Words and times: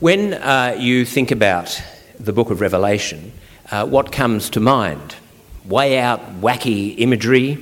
When 0.00 0.34
uh, 0.34 0.76
you 0.78 1.04
think 1.04 1.32
about 1.32 1.82
the 2.20 2.32
book 2.32 2.50
of 2.50 2.60
Revelation, 2.60 3.32
uh, 3.68 3.84
what 3.84 4.12
comes 4.12 4.48
to 4.50 4.60
mind? 4.60 5.16
Way 5.64 5.98
out 5.98 6.40
wacky 6.40 6.94
imagery, 6.98 7.58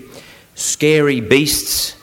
scary 0.55 1.23
beasts, 1.23 1.97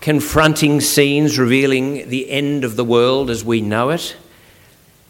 confronting 0.00 0.80
scenes 0.80 1.38
revealing 1.38 2.08
the 2.08 2.32
end 2.32 2.64
of 2.64 2.74
the 2.74 2.84
world 2.84 3.30
as 3.30 3.44
we 3.44 3.60
know 3.60 3.90
it, 3.90 4.16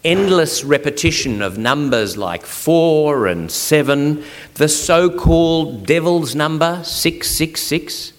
endless 0.03 0.63
repetition 0.63 1.41
of 1.41 1.57
numbers 1.57 2.15
like 2.15 2.45
four 2.45 3.25
and 3.25 3.49
seven, 3.51 4.23
the 4.53 4.69
so 4.69 5.09
called 5.09 5.87
devil's 5.87 6.35
number, 6.35 6.83
666. 6.83 8.13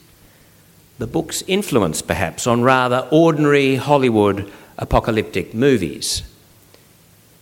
The 0.99 1.07
book's 1.07 1.43
influence, 1.43 2.03
perhaps, 2.03 2.49
on 2.49 2.63
rather 2.65 3.07
ordinary 3.13 3.77
Hollywood 3.77 4.51
apocalyptic 4.77 5.55
movies. 5.55 6.25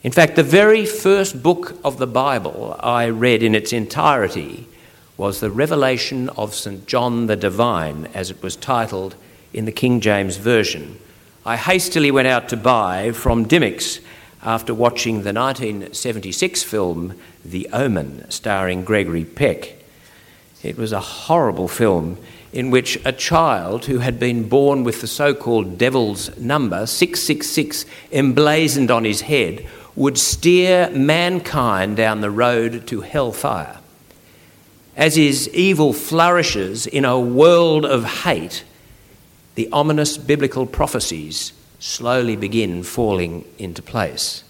In 0.03 0.13
fact, 0.13 0.37
the 0.37 0.43
very 0.43 0.87
first 0.87 1.43
book 1.43 1.79
of 1.85 1.99
the 1.99 2.07
Bible 2.07 2.75
I 2.81 3.05
read 3.05 3.43
in 3.43 3.55
its 3.55 3.71
entirety 3.71 4.67
was 5.19 5.41
the 5.41 5.51
Revelation 5.51 6.31
of 6.31 6.55
St. 6.55 6.87
John 6.87 7.27
the 7.27 7.37
Divine, 7.37 8.09
as 8.15 8.31
it 8.31 8.43
was 8.43 8.57
titled 8.57 9.15
in 9.53 9.67
the 9.67 9.73
King 9.73 10.01
James 10.01 10.39
Version. 10.39 10.99
I 11.45 11.57
hastily 11.57 12.11
went 12.11 12.29
out 12.29 12.49
to 12.49 12.57
buy 12.57 13.13
from 13.13 13.45
Dymocks 13.45 14.01
after 14.43 14.73
watching 14.73 15.17
the 15.17 15.35
1976 15.35 16.63
film 16.63 17.21
The 17.45 17.69
Omen, 17.71 18.25
starring 18.31 18.85
Gregory 18.85 19.27
Peck. 19.27 19.77
It 20.63 20.79
was 20.79 20.93
a 20.93 21.01
horrible 21.01 21.69
film 21.69 22.17
in 22.55 22.71
which 22.71 22.99
a 23.05 23.13
child 23.13 23.85
who 23.85 23.99
had 23.99 24.19
been 24.19 24.49
born 24.49 24.83
with 24.83 25.03
the 25.03 25.07
so 25.07 25.35
called 25.35 25.77
devil's 25.77 26.37
number, 26.39 26.87
666, 26.87 27.85
emblazoned 28.13 28.91
on 28.91 29.05
his 29.05 29.21
head, 29.21 29.69
would 30.01 30.17
steer 30.17 30.89
mankind 30.93 31.95
down 31.95 32.23
the 32.23 32.31
road 32.31 32.87
to 32.87 33.03
hellfire. 33.03 33.79
As 34.97 35.15
his 35.15 35.47
evil 35.51 35.93
flourishes 35.93 36.87
in 36.87 37.05
a 37.05 37.21
world 37.21 37.85
of 37.85 38.03
hate, 38.05 38.65
the 39.57 39.69
ominous 39.71 40.17
biblical 40.17 40.65
prophecies 40.65 41.53
slowly 41.81 42.35
begin 42.35 42.83
falling 42.83 43.45
into 43.59 43.83
place. 43.83 44.43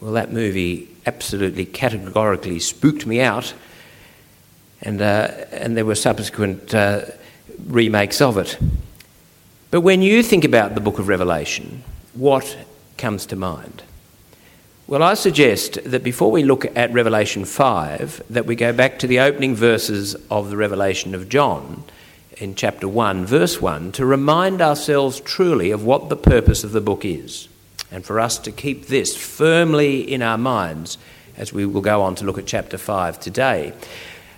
Well, 0.00 0.12
that 0.12 0.32
movie 0.32 0.88
absolutely 1.04 1.64
categorically 1.64 2.60
spooked 2.60 3.04
me 3.06 3.20
out, 3.20 3.52
and, 4.82 5.02
uh, 5.02 5.32
and 5.50 5.76
there 5.76 5.84
were 5.84 5.96
subsequent 5.96 6.72
uh, 6.72 7.06
remakes 7.66 8.20
of 8.20 8.38
it. 8.38 8.56
But 9.72 9.80
when 9.80 10.00
you 10.00 10.22
think 10.22 10.44
about 10.44 10.76
the 10.76 10.80
book 10.80 11.00
of 11.00 11.08
Revelation, 11.08 11.82
what 12.14 12.56
comes 12.96 13.26
to 13.26 13.34
mind? 13.34 13.82
Well, 14.90 15.04
I 15.04 15.14
suggest 15.14 15.78
that 15.84 16.02
before 16.02 16.32
we 16.32 16.42
look 16.42 16.66
at 16.76 16.92
Revelation 16.92 17.44
5, 17.44 18.24
that 18.28 18.46
we 18.46 18.56
go 18.56 18.72
back 18.72 18.98
to 18.98 19.06
the 19.06 19.20
opening 19.20 19.54
verses 19.54 20.16
of 20.32 20.50
the 20.50 20.56
Revelation 20.56 21.14
of 21.14 21.28
John 21.28 21.84
in 22.38 22.56
chapter 22.56 22.88
1, 22.88 23.24
verse 23.24 23.60
1, 23.60 23.92
to 23.92 24.04
remind 24.04 24.60
ourselves 24.60 25.20
truly 25.20 25.70
of 25.70 25.84
what 25.84 26.08
the 26.08 26.16
purpose 26.16 26.64
of 26.64 26.72
the 26.72 26.80
book 26.80 27.04
is, 27.04 27.46
and 27.92 28.04
for 28.04 28.18
us 28.18 28.36
to 28.38 28.50
keep 28.50 28.88
this 28.88 29.16
firmly 29.16 30.00
in 30.00 30.22
our 30.22 30.36
minds 30.36 30.98
as 31.36 31.52
we 31.52 31.64
will 31.64 31.82
go 31.82 32.02
on 32.02 32.16
to 32.16 32.24
look 32.24 32.38
at 32.38 32.46
chapter 32.46 32.76
5 32.76 33.20
today. 33.20 33.72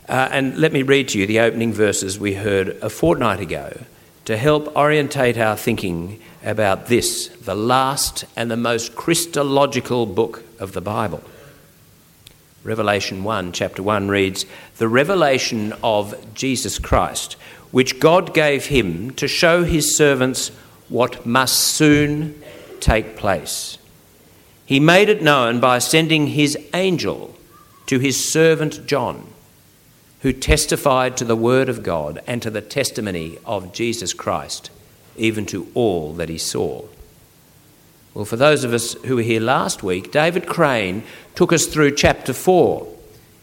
Uh, 0.07 0.29
and 0.31 0.59
let 0.59 0.75
me 0.75 0.83
read 0.83 1.09
to 1.09 1.19
you 1.19 1.27
the 1.27 1.41
opening 1.41 1.73
verses 1.73 2.21
we 2.21 2.35
heard 2.35 2.77
a 2.83 2.91
fortnight 2.91 3.41
ago 3.41 3.73
to 4.27 4.37
help 4.37 4.77
orientate 4.77 5.39
our 5.39 5.57
thinking 5.57 6.21
about 6.45 6.87
this, 6.87 7.29
the 7.29 7.55
last 7.55 8.25
and 8.37 8.51
the 8.51 8.57
most 8.57 8.95
Christological 8.95 10.07
book 10.07 10.43
of 10.59 10.73
the 10.73 10.81
Bible. 10.81 11.23
Revelation 12.65 13.25
1, 13.25 13.53
chapter 13.53 13.83
1 13.83 14.09
reads 14.09 14.47
The 14.79 14.89
revelation 14.89 15.73
of 15.83 16.15
Jesus 16.35 16.79
Christ, 16.79 17.35
which 17.71 18.01
God 18.01 18.35
gave 18.35 18.67
him 18.67 19.13
to 19.15 19.27
show 19.27 19.65
his 19.65 19.97
servants 19.97 20.51
what 20.89 21.25
must 21.27 21.59
soon 21.59 22.41
take 22.81 23.17
place. 23.17 23.79
He 24.65 24.81
made 24.81 25.09
it 25.09 25.23
known 25.23 25.61
by 25.61 25.79
sending 25.79 26.29
his 26.29 26.57
angel 26.75 27.35
to 27.87 27.99
his 27.99 28.33
servant 28.33 28.87
John, 28.87 29.27
who 30.21 30.33
testified 30.33 31.17
to 31.17 31.25
the 31.25 31.37
word 31.37 31.69
of 31.69 31.83
God 31.83 32.23
and 32.27 32.41
to 32.43 32.51
the 32.51 32.61
testimony 32.61 33.39
of 33.45 33.73
Jesus 33.73 34.13
Christ 34.13 34.71
even 35.17 35.47
to 35.47 35.69
all 35.75 36.13
that 36.15 36.29
he 36.29 36.39
saw. 36.39 36.85
Well, 38.15 38.25
for 38.25 38.37
those 38.37 38.65
of 38.65 38.75
us 38.75 38.93
who 39.05 39.17
were 39.17 39.23
here 39.23 39.41
last 39.41 39.83
week, 39.83 40.13
David 40.13 40.47
Crane 40.47 41.03
took 41.35 41.53
us 41.53 41.67
through 41.67 41.95
chapter 41.95 42.33
4, 42.33 42.87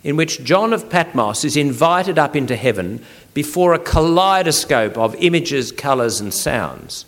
in 0.03 0.15
which 0.15 0.43
John 0.43 0.73
of 0.73 0.89
Patmos 0.89 1.43
is 1.43 1.57
invited 1.57 2.19
up 2.19 2.35
into 2.35 2.55
heaven 2.55 3.03
before 3.33 3.73
a 3.73 3.79
kaleidoscope 3.79 4.97
of 4.97 5.15
images, 5.15 5.71
colours, 5.71 6.19
and 6.19 6.33
sounds. 6.33 7.05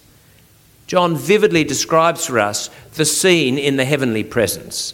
John 0.87 1.15
vividly 1.15 1.63
describes 1.63 2.25
for 2.25 2.39
us 2.39 2.69
the 2.95 3.05
scene 3.05 3.57
in 3.57 3.77
the 3.77 3.85
heavenly 3.85 4.23
presence 4.23 4.93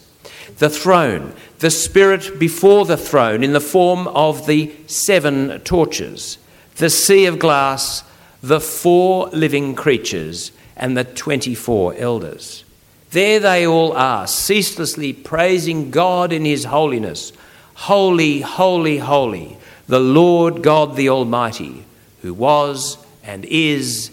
the 0.58 0.70
throne, 0.70 1.34
the 1.60 1.70
Spirit 1.70 2.40
before 2.40 2.86
the 2.86 2.98
throne 2.98 3.44
in 3.44 3.54
the 3.54 3.60
form 3.60 4.08
of 4.08 4.48
the 4.48 4.74
seven 4.88 5.60
torches, 5.62 6.38
the 6.78 6.90
sea 6.90 7.26
of 7.26 7.38
glass 7.38 8.04
the 8.48 8.62
four 8.62 9.28
living 9.28 9.76
creatures 9.76 10.54
and 10.78 10.96
the 10.96 11.04
24 11.04 11.96
elders. 11.96 12.64
There 13.12 13.42
they 13.42 13.68
all 13.68 13.92
are, 13.92 14.26
ceaselessly 14.26 15.12
praising 15.12 15.92
God 15.92 16.32
in 16.32 16.46
His 16.46 16.64
holiness. 16.64 17.34
Holy, 17.74 18.40
holy, 18.40 19.00
holy, 19.00 19.58
the 19.88 20.00
Lord 20.00 20.64
God 20.64 20.96
the 20.96 21.10
Almighty, 21.10 21.84
who 22.22 22.34
was 22.34 22.98
and 23.22 23.44
is 23.46 24.12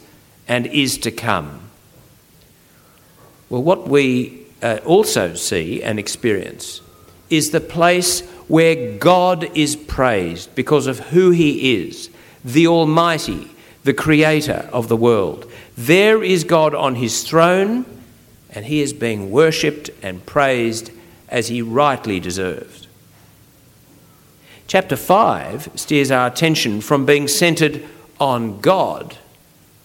and 0.48 0.66
is 0.66 0.98
to 0.98 1.12
come. 1.12 1.60
Well, 3.48 3.62
what 3.62 3.86
we 3.86 4.46
uh, 4.62 4.80
also 4.84 5.34
see 5.34 5.80
and 5.80 6.00
experience 6.00 6.80
is 7.30 7.50
the 7.50 7.60
place 7.60 8.22
where 8.48 8.98
God 8.98 9.56
is 9.56 9.76
praised 9.76 10.54
because 10.56 10.88
of 10.88 10.98
who 10.98 11.30
He 11.30 11.76
is, 11.84 12.10
the 12.44 12.66
Almighty, 12.66 13.53
the 13.84 13.94
creator 13.94 14.68
of 14.72 14.88
the 14.88 14.96
world. 14.96 15.50
There 15.76 16.22
is 16.22 16.42
God 16.44 16.74
on 16.74 16.96
his 16.96 17.22
throne, 17.22 17.86
and 18.50 18.64
he 18.64 18.80
is 18.80 18.92
being 18.92 19.30
worshipped 19.30 19.90
and 20.02 20.24
praised 20.26 20.90
as 21.28 21.48
he 21.48 21.62
rightly 21.62 22.18
deserves. 22.18 22.86
Chapter 24.66 24.96
5 24.96 25.70
steers 25.74 26.10
our 26.10 26.26
attention 26.26 26.80
from 26.80 27.04
being 27.04 27.28
centered 27.28 27.84
on 28.18 28.60
God 28.60 29.18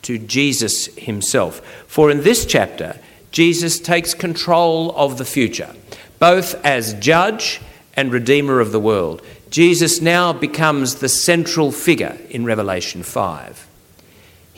to 0.04 0.18
Jesus 0.18 0.86
himself. 0.96 1.60
For 1.86 2.10
in 2.10 2.24
this 2.24 2.46
chapter, 2.46 2.98
Jesus 3.32 3.80
takes 3.80 4.14
control 4.14 4.96
of 4.96 5.18
the 5.18 5.26
future, 5.26 5.76
both 6.20 6.56
as 6.66 6.94
judge 6.96 7.60
and 7.96 8.14
redeemer 8.14 8.62
of 8.62 8.72
the 8.72 8.80
world. 8.80 9.22
Jesus 9.50 10.00
now 10.00 10.32
becomes 10.32 10.96
the 10.96 11.10
central 11.10 11.72
figure 11.72 12.18
in 12.30 12.46
Revelation 12.46 13.04
5. 13.04 13.69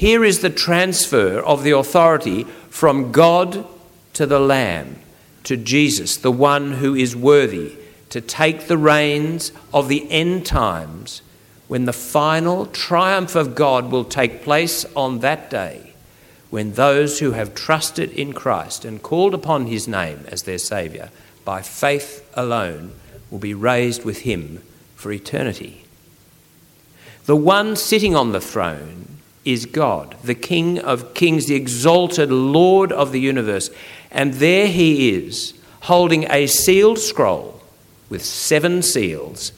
Here 0.02 0.26
is 0.26 0.40
the 0.40 0.50
transfer 0.50 1.40
of 1.42 1.62
the 1.62 1.78
authority 1.78 2.46
from 2.72 3.12
God 3.12 3.68
to 4.14 4.26
the 4.26 4.40
Lamb, 4.40 4.96
to 5.44 5.56
Jesus, 5.56 6.18
the 6.18 6.32
one 6.32 6.72
who 6.72 6.96
is 6.96 7.16
worthy 7.16 7.78
to 8.10 8.20
take 8.20 8.62
the 8.62 8.80
reins 8.80 9.52
of 9.72 9.90
the 9.90 10.10
end 10.12 10.44
times 10.44 11.22
when 11.68 11.86
the 11.86 11.94
final 11.94 12.66
triumph 12.66 13.36
of 13.36 13.54
God 13.54 13.92
will 13.92 14.04
take 14.04 14.42
place 14.42 14.86
on 14.96 15.20
that 15.20 15.52
day, 15.52 15.94
when 16.50 16.74
those 16.74 17.20
who 17.20 17.34
have 17.34 17.54
trusted 17.54 18.10
in 18.14 18.34
Christ 18.34 18.84
and 18.84 19.04
called 19.04 19.36
upon 19.36 19.68
his 19.68 19.88
name 19.88 20.26
as 20.30 20.42
their 20.42 20.58
Saviour 20.58 21.10
by 21.46 21.62
faith 21.62 22.28
alone 22.34 22.94
will 23.30 23.38
be 23.38 23.54
raised 23.54 24.04
with 24.04 24.22
him 24.22 24.64
for 24.96 25.12
eternity. 25.12 25.86
The 27.26 27.36
one 27.36 27.76
sitting 27.76 28.16
on 28.16 28.32
the 28.32 28.42
throne 28.42 29.06
is 29.44 29.66
God, 29.66 30.16
the 30.24 30.36
King 30.36 30.80
of 30.80 31.14
kings, 31.14 31.48
the 31.48 31.56
exalted 31.56 32.32
Lord 32.32 32.92
of 32.92 33.12
the 33.12 33.20
universe. 33.20 33.70
And 34.12 34.36
there 34.36 34.68
he 34.68 35.10
is, 35.10 35.54
holding 35.82 36.30
a 36.32 36.48
sealed 36.48 37.00
scroll 37.00 37.62
with 38.10 38.24
seven 38.24 38.82
seals 38.82 39.52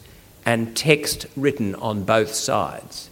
and 0.46 0.76
text 0.76 1.26
written 1.36 1.74
on 1.74 2.04
both 2.04 2.34
sides. 2.34 3.10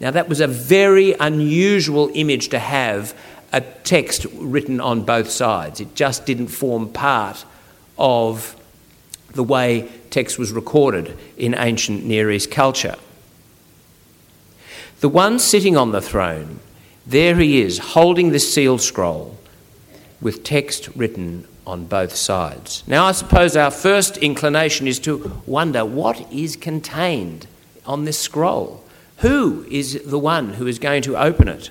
Now, 0.00 0.10
that 0.12 0.28
was 0.28 0.40
a 0.40 0.46
very 0.46 1.12
unusual 1.14 2.10
image 2.14 2.48
to 2.50 2.58
have 2.58 3.18
a 3.52 3.60
text 3.60 4.26
written 4.34 4.80
on 4.80 5.02
both 5.02 5.30
sides. 5.30 5.80
It 5.80 5.94
just 5.94 6.26
didn't 6.26 6.48
form 6.48 6.88
part 6.92 7.44
of 7.96 8.54
the 9.32 9.42
way 9.42 9.88
text 10.10 10.38
was 10.38 10.52
recorded 10.52 11.16
in 11.36 11.54
ancient 11.54 12.04
Near 12.04 12.30
East 12.30 12.50
culture. 12.50 12.96
The 15.00 15.08
one 15.08 15.38
sitting 15.38 15.76
on 15.76 15.92
the 15.92 16.00
throne, 16.00 16.58
there 17.06 17.36
he 17.36 17.60
is, 17.60 17.78
holding 17.78 18.30
this 18.30 18.52
sealed 18.52 18.80
scroll 18.80 19.38
with 20.20 20.42
text 20.42 20.88
written 20.96 21.46
on 21.64 21.84
both 21.84 22.16
sides. 22.16 22.82
Now, 22.86 23.04
I 23.04 23.12
suppose 23.12 23.56
our 23.56 23.70
first 23.70 24.16
inclination 24.16 24.88
is 24.88 24.98
to 25.00 25.40
wonder 25.46 25.84
what 25.84 26.32
is 26.32 26.56
contained 26.56 27.46
on 27.86 28.06
this 28.06 28.18
scroll. 28.18 28.82
Who 29.18 29.66
is 29.70 30.02
the 30.04 30.18
one 30.18 30.54
who 30.54 30.66
is 30.66 30.80
going 30.80 31.02
to 31.02 31.16
open 31.16 31.46
it? 31.46 31.70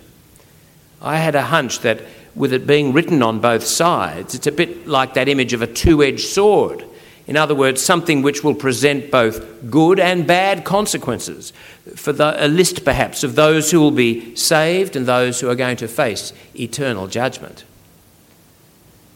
I 1.02 1.18
had 1.18 1.36
a 1.36 1.44
hunch 1.44 1.80
that 1.80 2.02
with 2.34 2.54
it 2.54 2.66
being 2.66 2.94
written 2.94 3.22
on 3.22 3.42
both 3.42 3.66
sides, 3.66 4.36
it's 4.36 4.48
a 4.48 4.52
bit 4.52 4.88
like 4.88 5.16
that 5.16 5.28
image 5.28 5.52
of 5.52 5.62
a 5.62 5.68
two 5.68 6.02
edged 6.02 6.28
sword. 6.28 6.86
In 7.28 7.36
other 7.36 7.54
words, 7.54 7.84
something 7.84 8.22
which 8.22 8.42
will 8.42 8.56
present 8.56 9.12
both 9.12 9.70
good 9.70 10.00
and 10.00 10.26
bad 10.26 10.64
consequences 10.64 11.52
for 11.96 12.14
the, 12.14 12.44
a 12.44 12.48
list, 12.48 12.86
perhaps, 12.86 13.22
of 13.22 13.36
those 13.36 13.70
who 13.70 13.82
will 13.82 13.92
be 13.92 14.34
saved 14.36 14.96
and 14.96 15.06
those 15.06 15.42
who 15.42 15.50
are 15.50 15.56
going 15.56 15.76
to 15.78 15.90
face 15.90 16.32
eternal 16.56 17.08
judgment. 17.08 17.66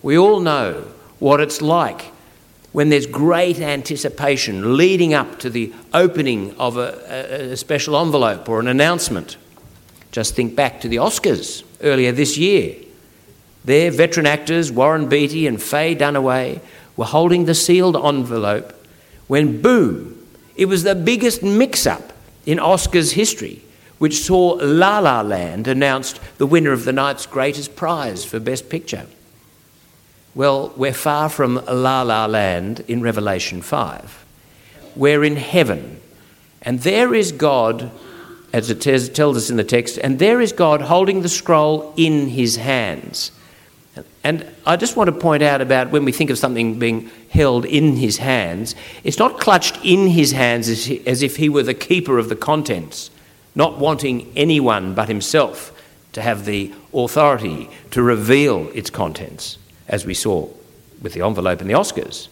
We 0.03 0.17
all 0.17 0.41
know 0.41 0.87
what 1.19 1.39
it's 1.39 1.61
like 1.61 2.11
when 2.73 2.89
there's 2.89 3.05
great 3.05 3.59
anticipation 3.59 4.75
leading 4.77 5.13
up 5.13 5.39
to 5.39 5.49
the 5.49 5.73
opening 5.93 6.55
of 6.57 6.77
a, 6.77 7.51
a, 7.51 7.57
special 7.57 7.97
envelope 7.97 8.47
or 8.47 8.59
an 8.59 8.67
announcement. 8.67 9.37
Just 10.11 10.35
think 10.35 10.55
back 10.55 10.81
to 10.81 10.87
the 10.87 10.97
Oscars 10.97 11.63
earlier 11.81 12.11
this 12.11 12.37
year. 12.37 12.75
Their 13.63 13.91
veteran 13.91 14.25
actors, 14.25 14.71
Warren 14.71 15.07
Beatty 15.07 15.47
and 15.47 15.61
Faye 15.61 15.95
Dunaway, 15.95 16.61
were 17.01 17.05
holding 17.05 17.45
the 17.45 17.55
sealed 17.55 17.95
envelope 17.95 18.75
when, 19.25 19.59
boom, 19.59 20.23
it 20.55 20.65
was 20.65 20.83
the 20.83 20.93
biggest 20.93 21.41
mix 21.41 21.87
up 21.87 22.13
in 22.45 22.59
Oscars 22.59 23.13
history, 23.13 23.63
which 23.97 24.21
saw 24.21 24.59
La 24.61 24.99
La 24.99 25.21
Land 25.21 25.67
announced 25.67 26.19
the 26.37 26.45
winner 26.45 26.71
of 26.71 26.85
the 26.85 26.93
night's 26.93 27.25
greatest 27.25 27.75
prize 27.75 28.23
for 28.23 28.39
Best 28.39 28.69
Picture. 28.69 29.07
Well, 30.35 30.73
we're 30.77 30.93
far 30.93 31.27
from 31.27 31.65
La 31.65 32.03
La 32.03 32.27
Land 32.27 32.83
in 32.87 33.01
Revelation 33.01 33.63
5. 33.63 34.23
We're 34.95 35.23
in 35.23 35.37
heaven. 35.37 35.99
And 36.61 36.81
there 36.81 37.15
is 37.15 37.31
God, 37.31 37.89
as 38.53 38.69
it 38.69 38.81
tells 38.81 39.37
us 39.37 39.49
in 39.49 39.57
the 39.57 39.63
text, 39.63 39.97
and 39.97 40.19
there 40.19 40.39
is 40.39 40.51
God 40.51 40.81
holding 40.81 41.23
the 41.23 41.29
scroll 41.29 41.95
in 41.97 42.27
his 42.27 42.57
hands. 42.57 43.31
And 44.23 44.45
I 44.65 44.77
just 44.77 44.95
want 44.95 45.07
to 45.07 45.11
point 45.11 45.43
out 45.43 45.59
about 45.59 45.91
when 45.91 46.05
we 46.05 46.11
think 46.11 46.29
of 46.29 46.37
something 46.37 46.79
being 46.79 47.09
held 47.29 47.65
in 47.65 47.97
his 47.97 48.17
hands, 48.17 48.75
it's 49.03 49.19
not 49.19 49.39
clutched 49.39 49.77
in 49.83 50.07
his 50.07 50.31
hands 50.31 50.69
as, 50.69 50.85
he, 50.85 51.05
as 51.05 51.21
if 51.21 51.35
he 51.37 51.49
were 51.49 51.63
the 51.63 51.73
keeper 51.73 52.17
of 52.17 52.29
the 52.29 52.35
contents, 52.35 53.09
not 53.53 53.79
wanting 53.79 54.31
anyone 54.35 54.93
but 54.93 55.09
himself 55.09 55.77
to 56.13 56.21
have 56.21 56.45
the 56.45 56.73
authority 56.93 57.69
to 57.91 58.01
reveal 58.01 58.69
its 58.73 58.89
contents 58.89 59.57
as 59.87 60.05
we 60.05 60.13
saw 60.13 60.47
with 61.01 61.13
the 61.13 61.25
envelope 61.25 61.59
and 61.59 61.69
the 61.69 61.73
Oscars. 61.73 62.27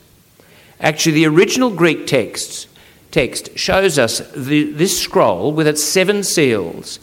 Actually, 0.79 1.13
the 1.13 1.27
original 1.27 1.69
Greek 1.69 2.07
text, 2.07 2.67
text 3.11 3.57
shows 3.57 3.99
us 3.99 4.19
the, 4.33 4.71
this 4.71 5.01
scroll 5.01 5.51
with 5.51 5.67
its 5.67 5.83
seven 5.83 6.23
seals 6.23 6.99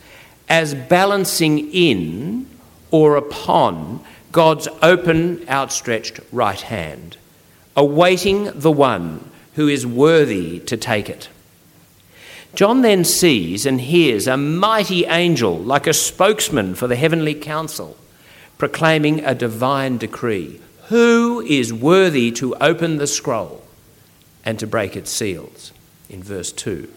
as 0.49 0.75
balancing 0.75 1.71
in 1.73 2.49
or 2.91 3.17
upon 3.17 4.03
God's 4.37 4.69
open, 4.83 5.49
outstretched 5.49 6.21
right 6.31 6.61
hand, 6.61 7.17
awaiting 7.75 8.51
the 8.55 8.71
one 8.71 9.31
who 9.55 9.67
is 9.67 9.87
worthy 9.87 10.61
to 10.61 10.77
take 10.77 11.09
it. 11.09 11.31
John 12.55 12.83
then 12.83 13.03
sees 13.03 13.65
and 13.65 13.81
hears 13.81 14.27
a 14.27 14.37
mighty 14.37 15.07
angel, 15.07 15.57
like 15.57 15.87
a 15.87 15.95
spokesman 15.95 16.75
for 16.75 16.87
the 16.87 16.97
heavenly 16.97 17.33
council 17.33 17.97
proclaiming 18.59 19.25
a 19.25 19.35
divine 19.35 19.97
decree. 19.97 20.61
Who 20.89 21.41
is 21.41 21.73
worthy 21.73 22.31
to 22.33 22.55
open 22.57 22.99
the 22.99 23.07
scroll 23.07 23.65
and 24.45 24.59
to 24.59 24.67
break 24.67 24.97
its 24.97 25.11
seals? 25.11 25.73
In 26.11 26.23
verse 26.23 26.53
2. 26.53 26.93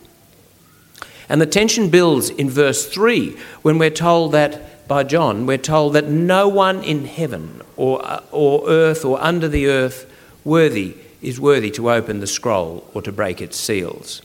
And 1.30 1.40
the 1.40 1.46
tension 1.46 1.90
builds 1.90 2.30
in 2.30 2.50
verse 2.50 2.86
3 2.86 3.38
when 3.62 3.78
we're 3.78 3.92
told 3.92 4.34
that, 4.34 4.62
by 4.90 5.04
John, 5.04 5.46
we're 5.46 5.58
told 5.58 5.94
that 5.94 6.10
no 6.10 6.50
one 6.50 6.84
in 6.84 7.06
heaven 7.06 7.62
or, 7.78 8.22
or 8.32 8.68
earth 8.68 9.06
or 9.06 9.22
under 9.22 9.48
the 9.48 9.68
earth 9.68 10.12
worthy 10.44 10.98
is 11.22 11.40
worthy 11.40 11.70
to 11.72 11.92
open 11.92 12.20
the 12.20 12.28
scroll 12.28 12.90
or 12.94 13.02
to 13.04 13.12
break 13.12 13.40
its 13.40 13.56
seals. 13.56 14.22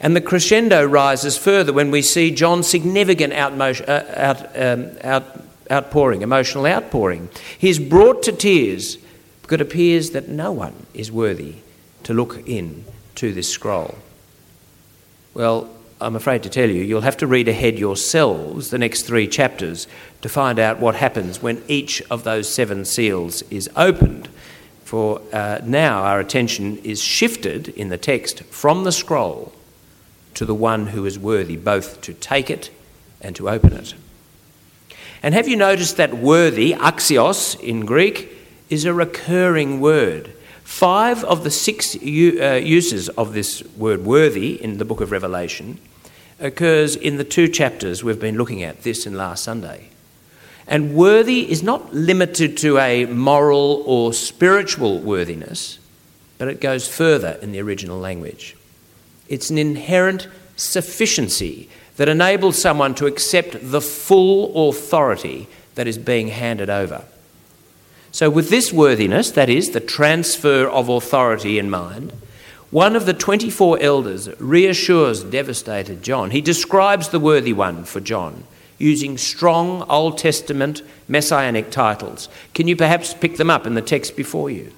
And 0.00 0.16
the 0.16 0.20
crescendo 0.20 0.84
rises 0.84 1.38
further 1.38 1.72
when 1.72 1.90
we 1.90 2.02
see 2.02 2.30
John's 2.30 2.66
significant 2.66 3.32
uh, 3.32 4.04
out, 4.16 4.60
um, 4.60 4.90
out, 5.04 5.24
outpouring, 5.70 6.22
emotional 6.22 6.66
outpouring. 6.66 7.28
He 7.56 7.70
is 7.70 7.78
brought 7.78 8.22
to 8.24 8.32
tears 8.32 8.98
because 9.42 9.56
it 9.56 9.60
appears 9.60 10.10
that 10.10 10.28
no 10.28 10.52
one 10.52 10.86
is 10.94 11.12
worthy 11.12 11.56
to 12.02 12.12
look 12.12 12.48
in 12.48 12.84
to 13.16 13.32
this 13.32 13.48
scroll. 13.48 13.98
Well, 15.32 15.70
I'm 16.00 16.16
afraid 16.16 16.42
to 16.44 16.48
tell 16.48 16.70
you, 16.70 16.82
you'll 16.82 17.02
have 17.02 17.18
to 17.18 17.26
read 17.26 17.46
ahead 17.46 17.78
yourselves 17.78 18.70
the 18.70 18.78
next 18.78 19.02
three 19.02 19.28
chapters 19.28 19.86
to 20.22 20.28
find 20.28 20.58
out 20.58 20.80
what 20.80 20.94
happens 20.94 21.42
when 21.42 21.62
each 21.68 22.02
of 22.10 22.24
those 22.24 22.52
seven 22.52 22.84
seals 22.86 23.42
is 23.50 23.68
opened. 23.76 24.28
For 24.84 25.20
uh, 25.32 25.60
now 25.62 26.02
our 26.02 26.18
attention 26.18 26.78
is 26.78 27.02
shifted 27.02 27.68
in 27.68 27.90
the 27.90 27.98
text 27.98 28.44
from 28.44 28.84
the 28.84 28.92
scroll 28.92 29.52
to 30.34 30.44
the 30.46 30.54
one 30.54 30.88
who 30.88 31.04
is 31.04 31.18
worthy 31.18 31.56
both 31.56 32.00
to 32.02 32.14
take 32.14 32.50
it 32.50 32.70
and 33.20 33.36
to 33.36 33.50
open 33.50 33.74
it. 33.74 33.94
And 35.22 35.34
have 35.34 35.48
you 35.48 35.56
noticed 35.56 35.98
that 35.98 36.14
worthy, 36.14 36.72
axios 36.72 37.60
in 37.60 37.84
Greek, 37.84 38.32
is 38.70 38.86
a 38.86 38.94
recurring 38.94 39.80
word? 39.80 40.32
Five 40.64 41.24
of 41.24 41.44
the 41.44 41.50
six 41.50 41.94
uh, 41.94 41.98
uses 41.98 43.10
of 43.10 43.34
this 43.34 43.62
word 43.76 44.04
worthy 44.04 44.62
in 44.62 44.78
the 44.78 44.84
book 44.84 45.02
of 45.02 45.12
Revelation 45.12 45.78
occurs 46.40 46.96
in 46.96 47.16
the 47.16 47.24
two 47.24 47.48
chapters 47.48 48.02
we've 48.02 48.20
been 48.20 48.36
looking 48.36 48.62
at, 48.62 48.82
this 48.82 49.06
and 49.06 49.16
last 49.16 49.44
Sunday. 49.44 49.88
And 50.66 50.94
worthy 50.94 51.50
is 51.50 51.62
not 51.62 51.92
limited 51.94 52.56
to 52.58 52.78
a 52.78 53.04
moral 53.06 53.82
or 53.86 54.12
spiritual 54.12 55.00
worthiness, 55.00 55.78
but 56.38 56.48
it 56.48 56.60
goes 56.60 56.88
further 56.88 57.38
in 57.42 57.52
the 57.52 57.60
original 57.60 57.98
language. 57.98 58.56
It's 59.28 59.50
an 59.50 59.58
inherent 59.58 60.28
sufficiency 60.56 61.68
that 61.96 62.08
enables 62.08 62.60
someone 62.60 62.94
to 62.94 63.06
accept 63.06 63.56
the 63.60 63.80
full 63.80 64.68
authority 64.68 65.48
that 65.74 65.86
is 65.86 65.98
being 65.98 66.28
handed 66.28 66.70
over. 66.70 67.04
So, 68.12 68.28
with 68.28 68.50
this 68.50 68.72
worthiness, 68.72 69.30
that 69.32 69.48
is, 69.48 69.70
the 69.70 69.80
transfer 69.80 70.68
of 70.68 70.88
authority 70.88 71.58
in 71.58 71.70
mind, 71.70 72.12
one 72.70 72.94
of 72.94 73.06
the 73.06 73.14
24 73.14 73.78
elders 73.80 74.28
reassures 74.40 75.24
devastated 75.24 76.02
John. 76.02 76.30
He 76.30 76.40
describes 76.40 77.08
the 77.08 77.20
worthy 77.20 77.52
one 77.52 77.84
for 77.84 78.00
John 78.00 78.44
using 78.78 79.18
strong 79.18 79.82
Old 79.88 80.16
Testament 80.18 80.82
messianic 81.06 81.70
titles. 81.70 82.28
Can 82.54 82.66
you 82.66 82.76
perhaps 82.76 83.12
pick 83.12 83.36
them 83.36 83.50
up 83.50 83.66
in 83.66 83.74
the 83.74 83.82
text 83.82 84.16
before 84.16 84.50
you? 84.50 84.72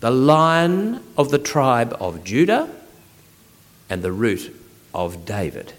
The 0.00 0.10
lion 0.10 1.02
of 1.16 1.30
the 1.30 1.38
tribe 1.38 1.96
of 1.98 2.22
Judah 2.22 2.70
and 3.90 4.02
the 4.02 4.12
root 4.12 4.54
of 4.94 5.24
David. 5.24 5.72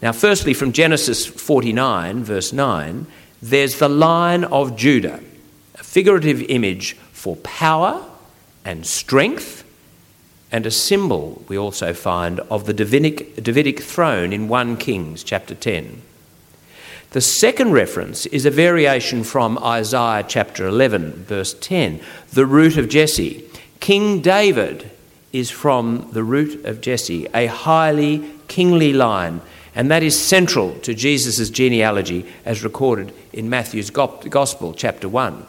Now, 0.00 0.12
firstly, 0.12 0.52
from 0.52 0.72
Genesis 0.72 1.24
49, 1.26 2.24
verse 2.24 2.52
9, 2.52 3.06
there's 3.40 3.78
the 3.78 3.88
lion 3.88 4.44
of 4.44 4.76
Judah, 4.76 5.20
a 5.76 5.84
figurative 5.84 6.42
image 6.42 6.94
for 7.12 7.36
power 7.36 8.04
and 8.64 8.84
strength, 8.84 9.64
and 10.52 10.66
a 10.66 10.70
symbol 10.70 11.42
we 11.48 11.58
also 11.58 11.92
find 11.92 12.38
of 12.40 12.66
the 12.66 12.74
Davidic, 12.74 13.42
Davidic 13.42 13.80
throne 13.80 14.32
in 14.32 14.46
1 14.46 14.76
Kings 14.76 15.24
chapter 15.24 15.54
10. 15.54 16.02
The 17.10 17.20
second 17.20 17.72
reference 17.72 18.26
is 18.26 18.46
a 18.46 18.50
variation 18.50 19.24
from 19.24 19.58
Isaiah 19.58 20.24
chapter 20.26 20.66
11, 20.66 21.24
verse 21.24 21.54
10, 21.54 22.00
the 22.32 22.46
root 22.46 22.76
of 22.76 22.88
Jesse. 22.88 23.44
King 23.80 24.20
David 24.20 24.90
is 25.32 25.50
from 25.50 26.08
the 26.12 26.22
root 26.22 26.64
of 26.64 26.80
Jesse, 26.80 27.26
a 27.34 27.46
highly 27.46 28.30
kingly 28.46 28.92
line 28.92 29.40
and 29.74 29.90
that 29.90 30.02
is 30.02 30.20
central 30.20 30.78
to 30.80 30.94
Jesus' 30.94 31.48
genealogy 31.50 32.26
as 32.44 32.62
recorded 32.62 33.12
in 33.32 33.48
Matthew's 33.48 33.90
Gospel, 33.90 34.74
chapter 34.74 35.08
1. 35.08 35.46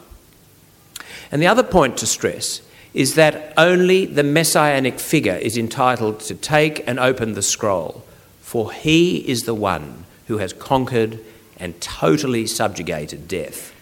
And 1.30 1.42
the 1.42 1.46
other 1.46 1.62
point 1.62 1.98
to 1.98 2.06
stress 2.06 2.62
is 2.94 3.14
that 3.14 3.52
only 3.56 4.06
the 4.06 4.22
messianic 4.22 5.00
figure 5.00 5.34
is 5.34 5.58
entitled 5.58 6.20
to 6.20 6.34
take 6.34 6.86
and 6.88 6.98
open 7.00 7.34
the 7.34 7.42
scroll, 7.42 8.04
for 8.40 8.72
he 8.72 9.18
is 9.28 9.42
the 9.42 9.54
one 9.54 10.04
who 10.28 10.38
has 10.38 10.52
conquered 10.52 11.18
and 11.58 11.78
totally 11.80 12.46
subjugated 12.46 13.26
death. 13.26 13.72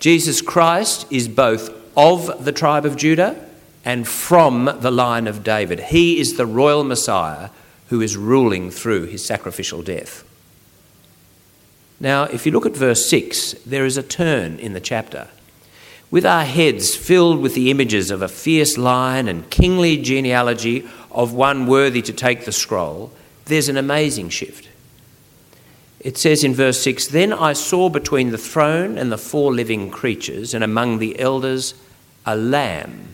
Jesus 0.00 0.40
Christ 0.40 1.06
is 1.10 1.28
both 1.28 1.70
of 1.96 2.44
the 2.44 2.52
tribe 2.52 2.84
of 2.84 2.96
Judah 2.96 3.48
and 3.84 4.08
from 4.08 4.78
the 4.80 4.90
line 4.90 5.26
of 5.26 5.44
David. 5.44 5.78
He 5.80 6.18
is 6.18 6.36
the 6.36 6.46
royal 6.46 6.82
Messiah 6.82 7.50
who 7.88 8.00
is 8.00 8.16
ruling 8.16 8.70
through 8.70 9.04
his 9.04 9.24
sacrificial 9.24 9.82
death. 9.82 10.24
Now, 12.00 12.24
if 12.24 12.44
you 12.46 12.52
look 12.52 12.66
at 12.66 12.76
verse 12.76 13.08
6, 13.08 13.52
there 13.66 13.84
is 13.84 13.96
a 13.96 14.02
turn 14.02 14.58
in 14.58 14.72
the 14.72 14.80
chapter. 14.80 15.28
With 16.10 16.24
our 16.24 16.44
heads 16.44 16.94
filled 16.94 17.40
with 17.40 17.54
the 17.54 17.70
images 17.70 18.10
of 18.10 18.22
a 18.22 18.28
fierce 18.28 18.78
lion 18.78 19.28
and 19.28 19.50
kingly 19.50 19.96
genealogy 19.96 20.88
of 21.10 21.32
one 21.32 21.66
worthy 21.66 22.02
to 22.02 22.12
take 22.12 22.44
the 22.44 22.52
scroll, 22.52 23.12
there's 23.46 23.68
an 23.68 23.76
amazing 23.76 24.28
shift. 24.28 24.68
It 26.00 26.18
says 26.18 26.44
in 26.44 26.54
verse 26.54 26.80
6 26.82 27.08
Then 27.08 27.32
I 27.32 27.54
saw 27.54 27.88
between 27.88 28.30
the 28.30 28.38
throne 28.38 28.98
and 28.98 29.10
the 29.10 29.18
four 29.18 29.52
living 29.52 29.90
creatures, 29.90 30.52
and 30.52 30.62
among 30.62 30.98
the 30.98 31.18
elders, 31.18 31.74
a 32.26 32.36
lamb 32.36 33.08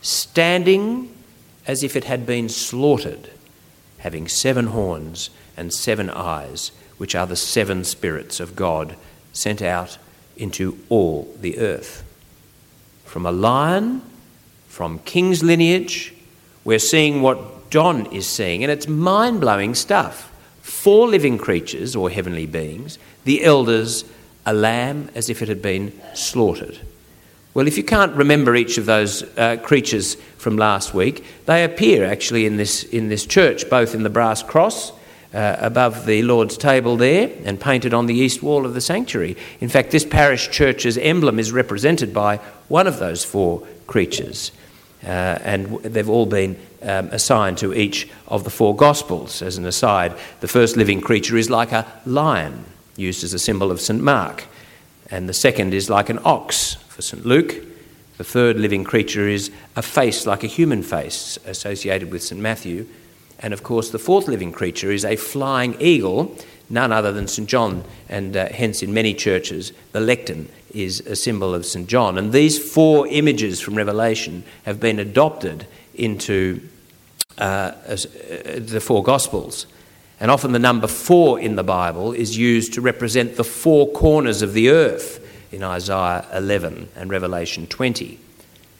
standing 0.00 1.14
as 1.66 1.84
if 1.84 1.94
it 1.94 2.04
had 2.04 2.26
been 2.26 2.48
slaughtered, 2.48 3.30
having 3.98 4.26
seven 4.26 4.66
horns 4.66 5.30
and 5.56 5.72
seven 5.72 6.10
eyes, 6.10 6.72
which 6.98 7.14
are 7.14 7.26
the 7.26 7.36
seven 7.36 7.84
spirits 7.84 8.40
of 8.40 8.56
God 8.56 8.96
sent 9.32 9.62
out 9.62 9.98
into 10.36 10.78
all 10.88 11.32
the 11.40 11.58
earth. 11.58 12.04
From 13.04 13.26
a 13.26 13.32
lion, 13.32 14.02
from 14.68 14.98
king's 15.00 15.42
lineage, 15.42 16.14
we're 16.64 16.78
seeing 16.78 17.22
what 17.22 17.70
John 17.70 18.06
is 18.06 18.28
seeing, 18.28 18.62
and 18.62 18.70
it's 18.70 18.88
mind 18.88 19.40
blowing 19.40 19.74
stuff. 19.74 20.32
Four 20.62 21.08
living 21.08 21.38
creatures, 21.38 21.96
or 21.96 22.10
heavenly 22.10 22.46
beings, 22.46 22.98
the 23.24 23.44
elders, 23.44 24.04
a 24.46 24.52
lamb 24.52 25.10
as 25.14 25.28
if 25.28 25.42
it 25.42 25.48
had 25.48 25.62
been 25.62 25.92
slaughtered. 26.14 26.78
Well, 27.54 27.66
if 27.66 27.76
you 27.76 27.84
can't 27.84 28.16
remember 28.16 28.56
each 28.56 28.78
of 28.78 28.86
those 28.86 29.22
uh, 29.36 29.56
creatures 29.62 30.14
from 30.38 30.56
last 30.56 30.94
week, 30.94 31.24
they 31.44 31.64
appear 31.64 32.04
actually 32.04 32.46
in 32.46 32.56
this, 32.56 32.82
in 32.82 33.08
this 33.08 33.26
church, 33.26 33.68
both 33.68 33.94
in 33.94 34.04
the 34.04 34.10
brass 34.10 34.42
cross 34.42 34.92
uh, 35.34 35.56
above 35.58 36.06
the 36.06 36.22
Lord's 36.22 36.56
table 36.56 36.96
there 36.96 37.30
and 37.44 37.60
painted 37.60 37.94
on 37.94 38.06
the 38.06 38.14
east 38.14 38.42
wall 38.42 38.66
of 38.66 38.74
the 38.74 38.80
sanctuary. 38.80 39.36
In 39.60 39.68
fact, 39.68 39.90
this 39.90 40.04
parish 40.04 40.50
church's 40.50 40.98
emblem 40.98 41.38
is 41.38 41.52
represented 41.52 42.12
by 42.12 42.36
one 42.68 42.86
of 42.86 42.98
those 42.98 43.24
four 43.24 43.66
creatures. 43.86 44.52
Uh, 45.04 45.38
and 45.42 45.78
they've 45.82 46.08
all 46.08 46.26
been 46.26 46.56
um, 46.82 47.08
assigned 47.08 47.58
to 47.58 47.74
each 47.74 48.08
of 48.28 48.44
the 48.44 48.50
four 48.50 48.76
Gospels. 48.76 49.42
As 49.42 49.58
an 49.58 49.66
aside, 49.66 50.16
the 50.40 50.48
first 50.48 50.76
living 50.76 51.00
creature 51.00 51.36
is 51.36 51.50
like 51.50 51.72
a 51.72 51.86
lion, 52.06 52.64
used 52.96 53.24
as 53.24 53.34
a 53.34 53.38
symbol 53.38 53.70
of 53.70 53.80
St. 53.80 54.00
Mark, 54.00 54.44
and 55.10 55.28
the 55.28 55.34
second 55.34 55.74
is 55.74 55.90
like 55.90 56.08
an 56.08 56.20
ox 56.24 56.74
for 56.88 57.02
St. 57.02 57.26
Luke. 57.26 57.54
The 58.18 58.24
third 58.24 58.58
living 58.58 58.84
creature 58.84 59.26
is 59.26 59.50
a 59.74 59.82
face 59.82 60.26
like 60.26 60.44
a 60.44 60.46
human 60.46 60.82
face, 60.82 61.38
associated 61.46 62.12
with 62.12 62.22
St. 62.22 62.40
Matthew. 62.40 62.86
And 63.42 63.52
of 63.52 63.62
course, 63.62 63.90
the 63.90 63.98
fourth 63.98 64.28
living 64.28 64.52
creature 64.52 64.92
is 64.92 65.04
a 65.04 65.16
flying 65.16 65.76
eagle, 65.80 66.36
none 66.70 66.92
other 66.92 67.12
than 67.12 67.26
St. 67.26 67.48
John, 67.48 67.84
and 68.08 68.36
uh, 68.36 68.48
hence 68.48 68.82
in 68.82 68.94
many 68.94 69.14
churches, 69.14 69.72
the 69.90 70.00
lectern 70.00 70.48
is 70.72 71.00
a 71.00 71.16
symbol 71.16 71.54
of 71.54 71.66
St. 71.66 71.88
John. 71.88 72.16
And 72.16 72.32
these 72.32 72.58
four 72.58 73.06
images 73.08 73.60
from 73.60 73.74
Revelation 73.74 74.44
have 74.64 74.80
been 74.80 74.98
adopted 74.98 75.66
into 75.94 76.66
uh, 77.38 77.72
as, 77.84 78.06
uh, 78.06 78.60
the 78.62 78.80
four 78.80 79.02
Gospels. 79.02 79.66
And 80.20 80.30
often 80.30 80.52
the 80.52 80.58
number 80.58 80.86
four 80.86 81.40
in 81.40 81.56
the 81.56 81.64
Bible 81.64 82.12
is 82.12 82.36
used 82.36 82.74
to 82.74 82.80
represent 82.80 83.36
the 83.36 83.44
four 83.44 83.90
corners 83.90 84.40
of 84.40 84.52
the 84.52 84.70
earth 84.70 85.18
in 85.50 85.62
Isaiah 85.62 86.26
11 86.32 86.88
and 86.94 87.10
Revelation 87.10 87.66
20. 87.66 88.18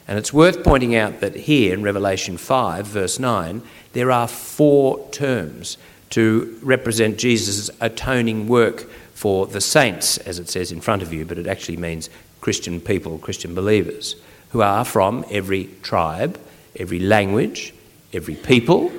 And 0.09 0.19
it's 0.19 0.33
worth 0.33 0.65
pointing 0.65 0.97
out 0.97 1.21
that 1.21 1.35
here 1.35 1.73
in 1.73 1.83
Revelation 1.83 2.37
5, 2.37 2.87
verse 2.87 3.19
9, 3.19 3.63
there 3.93 4.11
are 4.11 4.27
four 4.27 5.09
terms 5.11 5.77
to 6.11 6.59
represent 6.63 7.19
Jesus' 7.19 7.71
atoning 7.81 8.47
work 8.49 8.91
for 9.15 9.47
the 9.47 9.61
saints, 9.61 10.19
as 10.19 10.39
it 10.39 10.49
says 10.49 10.73
in 10.73 10.81
front 10.81 11.03
of 11.03 11.13
you, 11.13 11.25
but 11.25 11.39
it 11.39 11.47
actually 11.47 11.77
means 11.77 12.11
Christian 12.41 12.81
people, 12.81 13.19
Christian 13.19 13.55
believers, 13.55 14.17
who 14.51 14.61
are 14.61 14.85
from 14.85 15.25
every 15.31 15.71
tribe, 15.83 16.39
every 16.77 16.99
language, 16.99 17.73
every 18.13 18.35
people, 18.35 18.93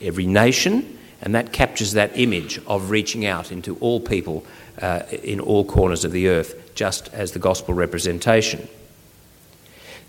every 0.00 0.26
nation, 0.26 0.98
and 1.22 1.34
that 1.34 1.52
captures 1.52 1.92
that 1.92 2.16
image 2.18 2.60
of 2.66 2.90
reaching 2.90 3.26
out 3.26 3.50
into 3.50 3.76
all 3.76 4.00
people 4.00 4.44
uh, 4.80 5.02
in 5.22 5.40
all 5.40 5.64
corners 5.64 6.04
of 6.04 6.12
the 6.12 6.28
earth, 6.28 6.74
just 6.74 7.12
as 7.12 7.32
the 7.32 7.38
gospel 7.38 7.74
representation. 7.74 8.68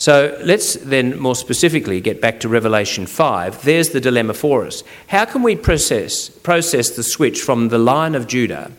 So 0.02 0.36
let's 0.42 0.74
then 0.78 1.20
more 1.20 1.36
specifically 1.36 2.02
get 2.02 2.22
back 2.22 2.40
to 2.40 2.50
Revelation 2.50 3.06
5. 3.06 3.62
There's 3.62 3.90
the 3.90 4.02
dilemma 4.02 4.34
for 4.34 4.66
us. 4.66 4.84
How 5.06 5.26
can 5.26 5.44
we 5.44 5.56
process, 5.56 6.28
process 6.28 6.90
the 6.90 7.04
switch 7.04 7.40
from 7.40 7.70
the 7.70 7.78
Lion 7.78 8.16
of 8.16 8.26
Judah 8.26 8.72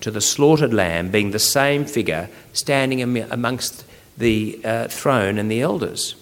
to 0.00 0.10
the 0.10 0.20
slaughtered 0.20 0.74
lamb 0.74 1.12
being 1.12 1.30
the 1.30 1.38
same 1.38 1.84
figure 1.84 2.28
standing 2.52 3.00
amongst 3.00 3.84
the 4.18 4.60
uh, 4.64 4.88
throne 4.88 5.38
and 5.38 5.48
the 5.48 5.60
elders? 5.60 6.16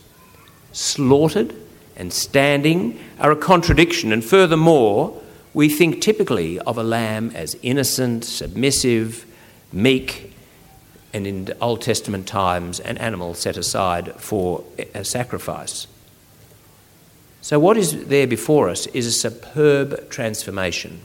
Slaughtered 0.72 1.54
and 1.96 2.12
standing 2.12 3.00
are 3.20 3.32
a 3.32 3.36
contradiction, 3.36 4.12
and 4.12 4.22
furthermore, 4.22 5.18
we 5.54 5.70
think 5.70 6.02
typically 6.02 6.58
of 6.58 6.76
a 6.76 6.82
lamb 6.82 7.32
as 7.34 7.56
innocent, 7.62 8.26
submissive, 8.26 9.24
meek, 9.72 10.31
and 11.12 11.26
in 11.26 11.52
Old 11.60 11.82
Testament 11.82 12.26
times, 12.26 12.80
an 12.80 12.96
animal 12.98 13.34
set 13.34 13.56
aside 13.56 14.14
for 14.16 14.64
a 14.94 15.04
sacrifice. 15.04 15.86
So, 17.42 17.58
what 17.58 17.76
is 17.76 18.06
there 18.06 18.26
before 18.26 18.68
us 18.68 18.86
is 18.88 19.06
a 19.06 19.12
superb 19.12 20.08
transformation. 20.10 21.00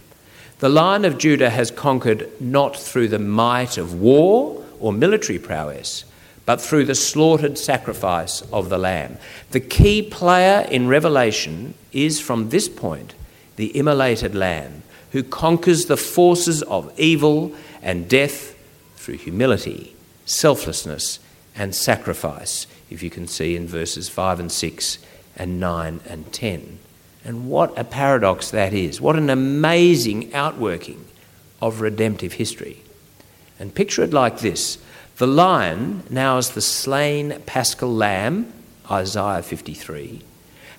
The 0.59 0.69
Lion 0.69 1.03
of 1.03 1.17
Judah 1.17 1.49
has 1.49 1.71
conquered 1.71 2.29
not 2.39 2.75
through 2.75 3.09
the 3.09 3.19
might 3.19 3.77
of 3.77 3.99
war 3.99 4.63
or 4.79 4.93
military 4.93 5.39
prowess, 5.39 6.05
but 6.45 6.61
through 6.61 6.85
the 6.85 6.95
slaughtered 6.95 7.57
sacrifice 7.57 8.41
of 8.53 8.69
the 8.69 8.77
Lamb. 8.77 9.17
The 9.51 9.59
key 9.59 10.01
player 10.01 10.65
in 10.69 10.87
Revelation 10.87 11.73
is, 11.91 12.21
from 12.21 12.49
this 12.49 12.69
point, 12.69 13.15
the 13.57 13.75
immolated 13.77 14.33
Lamb, 14.33 14.83
who 15.11 15.23
conquers 15.23 15.87
the 15.87 15.97
forces 15.97 16.61
of 16.63 16.97
evil 16.97 17.53
and 17.81 18.07
death 18.07 18.55
through 18.95 19.17
humility, 19.17 19.95
selflessness, 20.27 21.19
and 21.55 21.73
sacrifice, 21.73 22.67
if 22.91 23.01
you 23.01 23.09
can 23.09 23.27
see 23.27 23.55
in 23.55 23.65
verses 23.65 24.07
5 24.09 24.39
and 24.39 24.51
6 24.51 24.99
and 25.35 25.59
9 25.59 26.01
and 26.07 26.31
10. 26.31 26.77
And 27.25 27.49
what 27.49 27.77
a 27.77 27.83
paradox 27.83 28.51
that 28.51 28.73
is. 28.73 29.01
What 29.01 29.15
an 29.15 29.29
amazing 29.29 30.33
outworking 30.33 31.05
of 31.61 31.81
redemptive 31.81 32.33
history. 32.33 32.83
And 33.59 33.73
picture 33.73 34.03
it 34.03 34.13
like 34.13 34.39
this 34.39 34.77
the 35.17 35.27
lion, 35.27 36.03
now 36.11 36.37
as 36.37 36.51
the 36.51 36.61
slain 36.61 37.41
paschal 37.47 37.91
lamb, 37.91 38.53
Isaiah 38.89 39.41
53, 39.41 40.21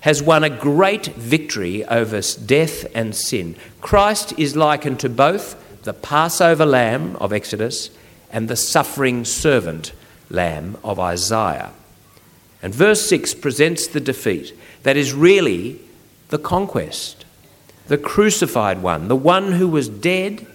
has 0.01 0.23
won 0.23 0.45
a 0.45 0.49
great 0.49 1.07
victory 1.07 1.83
over 1.85 2.21
death 2.45 2.85
and 2.95 3.13
sin. 3.13 3.57
Christ 3.81 4.33
is 4.39 4.55
likened 4.55 5.01
to 5.01 5.09
both 5.09 5.83
the 5.83 5.93
Passover 5.93 6.65
lamb 6.65 7.17
of 7.17 7.33
Exodus 7.33 7.89
and 8.31 8.47
the 8.47 8.55
suffering 8.55 9.25
servant 9.25 9.91
lamb 10.29 10.77
of 10.83 10.99
Isaiah. 10.99 11.71
And 12.61 12.73
verse 12.73 13.07
6 13.07 13.33
presents 13.35 13.87
the 13.87 13.99
defeat 13.99 14.53
that 14.83 14.97
is 14.97 15.13
really 15.13 15.79
the 16.29 16.37
conquest, 16.37 17.25
the 17.87 17.97
crucified 17.97 18.81
one, 18.81 19.07
the 19.07 19.15
one 19.15 19.53
who 19.53 19.67
was 19.67 19.89
dead, 19.89 20.45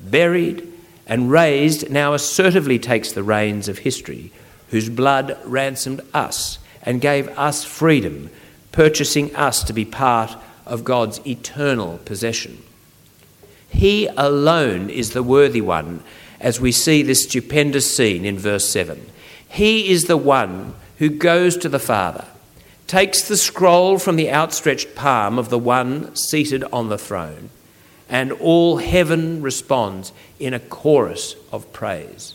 buried, 0.00 0.66
and 1.06 1.30
raised, 1.30 1.90
now 1.90 2.14
assertively 2.14 2.78
takes 2.78 3.12
the 3.12 3.22
reins 3.22 3.68
of 3.68 3.78
history, 3.78 4.32
whose 4.68 4.88
blood 4.88 5.38
ransomed 5.44 6.00
us 6.12 6.58
and 6.82 7.00
gave 7.00 7.28
us 7.38 7.64
freedom 7.64 8.30
purchasing 8.72 9.34
us 9.36 9.62
to 9.64 9.72
be 9.72 9.84
part 9.84 10.34
of 10.66 10.84
God's 10.84 11.24
eternal 11.26 11.98
possession. 11.98 12.62
He 13.68 14.06
alone 14.16 14.90
is 14.90 15.10
the 15.10 15.22
worthy 15.22 15.60
one, 15.60 16.02
as 16.42 16.60
we 16.60 16.72
see 16.72 17.02
this 17.02 17.24
stupendous 17.24 17.96
scene 17.96 18.24
in 18.26 18.38
verse 18.38 18.68
7. 18.68 19.06
He 19.48 19.90
is 19.90 20.04
the 20.04 20.16
one 20.18 20.74
who 20.98 21.08
goes 21.08 21.56
to 21.58 21.68
the 21.68 21.78
Father, 21.78 22.26
takes 22.86 23.26
the 23.26 23.36
scroll 23.36 23.98
from 23.98 24.16
the 24.16 24.30
outstretched 24.30 24.94
palm 24.94 25.38
of 25.38 25.48
the 25.48 25.58
one 25.58 26.14
seated 26.14 26.62
on 26.64 26.90
the 26.90 26.98
throne, 26.98 27.48
and 28.08 28.32
all 28.32 28.76
heaven 28.76 29.40
responds 29.40 30.12
in 30.38 30.52
a 30.52 30.60
chorus 30.60 31.36
of 31.50 31.72
praise. 31.72 32.34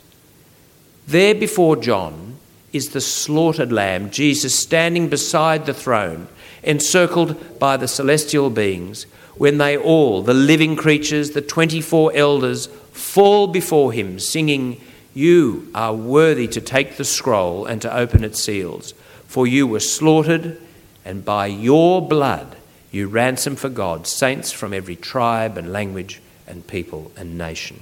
There 1.06 1.36
before 1.36 1.76
John, 1.76 2.38
is 2.74 2.90
the 2.90 3.02
slaughtered 3.02 3.72
lamb, 3.72 4.10
Jesus 4.10 4.58
standing 4.58 5.10
beside 5.10 5.66
the 5.66 5.74
throne, 5.74 6.28
encircled 6.64 7.60
by 7.60 7.78
the 7.78 7.88
celestial 7.88 8.50
beings, 8.50 9.06
when 9.36 9.58
they 9.58 9.78
all, 9.78 10.22
the 10.22 10.34
living 10.34 10.76
creatures, 10.76 11.32
the 11.32 11.42
24 11.42 12.12
elders, 12.16 12.68
fall 12.98 13.48
before 13.48 13.94
him, 13.94 14.20
singing, 14.20 14.82
You 15.14 15.70
are 15.74 15.94
worthy 15.94 16.48
to 16.50 16.62
take 16.62 16.98
the 16.98 17.06
scroll 17.06 17.66
and 17.66 17.82
to 17.82 17.96
open 17.96 18.24
its 18.24 18.42
seals, 18.42 18.94
for 19.28 19.48
you 19.48 19.68
were 19.68 19.80
slaughtered, 19.80 20.60
and 21.06 21.24
by 21.24 21.48
your 21.48 22.06
blood 22.06 22.58
you 22.92 23.08
ransom 23.08 23.56
for 23.56 23.70
God 23.70 24.08
saints 24.08 24.52
from 24.52 24.74
every 24.74 24.96
tribe 24.96 25.58
and 25.58 25.72
language 25.72 26.22
and 26.48 26.66
people 26.66 27.12
and 27.16 27.38
nation. 27.38 27.82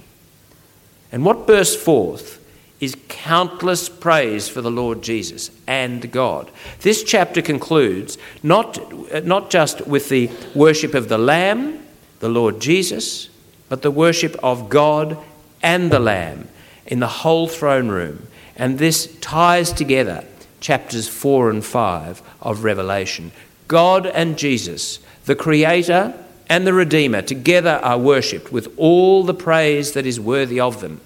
And 1.10 1.24
what 1.24 1.46
bursts 1.46 1.76
forth 1.76 2.42
is 2.80 2.96
countless 3.08 3.88
praise 3.88 4.48
for 4.48 4.60
the 4.60 4.70
Lord 4.70 5.02
Jesus 5.02 5.50
and 5.66 6.10
God. 6.12 6.50
This 6.80 7.02
chapter 7.02 7.40
concludes 7.40 8.18
not, 8.42 9.24
not 9.24 9.50
just 9.50 9.86
with 9.86 10.08
the 10.08 10.30
worship 10.54 10.94
of 10.94 11.08
the 11.08 11.18
Lamb, 11.18 11.82
the 12.20 12.28
Lord 12.28 12.60
Jesus, 12.60 13.30
but 13.68 13.82
the 13.82 13.90
worship 13.90 14.36
of 14.42 14.68
God 14.68 15.18
and 15.62 15.90
the 15.90 16.00
Lamb 16.00 16.48
in 16.86 17.00
the 17.00 17.06
whole 17.06 17.48
throne 17.48 17.88
room. 17.88 18.28
And 18.56 18.78
this 18.78 19.14
ties 19.20 19.72
together 19.72 20.24
chapters 20.60 21.08
4 21.08 21.50
and 21.50 21.64
5 21.64 22.22
of 22.40 22.64
Revelation. 22.64 23.32
God 23.68 24.06
and 24.06 24.38
Jesus, 24.38 24.98
the 25.24 25.36
Creator 25.36 26.14
and 26.48 26.66
the 26.66 26.72
Redeemer, 26.72 27.22
together 27.22 27.80
are 27.82 27.98
worshipped 27.98 28.52
with 28.52 28.72
all 28.76 29.24
the 29.24 29.34
praise 29.34 29.92
that 29.92 30.06
is 30.06 30.18
worthy 30.20 30.60
of 30.60 30.80
them 30.80 31.00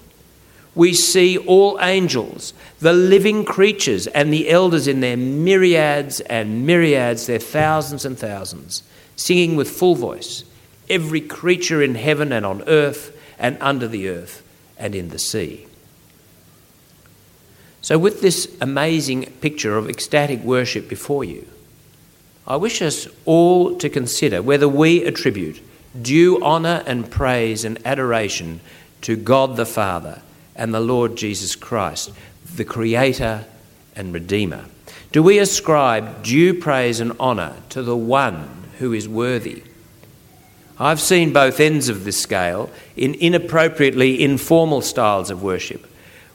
we 0.73 0.93
see 0.93 1.37
all 1.37 1.77
angels, 1.81 2.53
the 2.79 2.93
living 2.93 3.43
creatures, 3.43 4.07
and 4.07 4.31
the 4.31 4.49
elders 4.49 4.87
in 4.87 5.01
their 5.01 5.17
myriads 5.17 6.21
and 6.21 6.65
myriads, 6.65 7.25
their 7.25 7.39
thousands 7.39 8.05
and 8.05 8.17
thousands, 8.17 8.83
singing 9.17 9.55
with 9.55 9.69
full 9.69 9.95
voice, 9.95 10.43
every 10.89 11.21
creature 11.21 11.81
in 11.81 11.95
heaven 11.95 12.31
and 12.31 12.45
on 12.45 12.63
earth 12.67 13.17
and 13.39 13.57
under 13.61 13.87
the 13.87 14.09
earth 14.09 14.43
and 14.77 14.95
in 14.95 15.09
the 15.09 15.19
sea. 15.19 15.67
So, 17.81 17.97
with 17.97 18.21
this 18.21 18.55
amazing 18.61 19.25
picture 19.41 19.77
of 19.77 19.89
ecstatic 19.89 20.41
worship 20.41 20.87
before 20.87 21.23
you, 21.23 21.47
I 22.45 22.55
wish 22.55 22.81
us 22.81 23.07
all 23.25 23.75
to 23.77 23.89
consider 23.89 24.41
whether 24.41 24.67
we 24.67 25.03
attribute 25.03 25.61
due 25.99 26.41
honour 26.43 26.83
and 26.85 27.09
praise 27.09 27.65
and 27.65 27.79
adoration 27.85 28.61
to 29.01 29.15
God 29.15 29.55
the 29.55 29.65
Father 29.65 30.21
and 30.55 30.73
the 30.73 30.79
Lord 30.79 31.15
Jesus 31.15 31.55
Christ, 31.55 32.11
the 32.55 32.65
Creator 32.65 33.45
and 33.95 34.13
Redeemer? 34.13 34.65
Do 35.11 35.23
we 35.23 35.39
ascribe 35.39 36.23
due 36.23 36.53
praise 36.53 36.99
and 36.99 37.17
honour 37.19 37.55
to 37.69 37.83
the 37.83 37.97
one 37.97 38.49
who 38.79 38.93
is 38.93 39.07
worthy? 39.07 39.63
I've 40.81 40.99
seen 40.99 41.31
both 41.31 41.59
ends 41.59 41.89
of 41.89 42.05
this 42.05 42.19
scale 42.19 42.71
in 42.97 43.13
inappropriately 43.13 44.23
informal 44.23 44.81
styles 44.81 45.29
of 45.29 45.43
worship, 45.43 45.85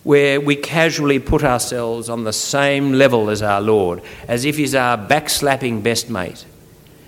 where 0.04 0.40
we 0.40 0.54
casually 0.54 1.18
put 1.18 1.42
ourselves 1.42 2.08
on 2.08 2.22
the 2.22 2.32
same 2.32 2.92
level 2.92 3.28
as 3.28 3.42
our 3.42 3.60
Lord, 3.60 4.02
as 4.28 4.44
if 4.44 4.56
He's 4.56 4.76
our 4.76 4.96
backslapping 4.96 5.82
best 5.82 6.08
mate. 6.08 6.44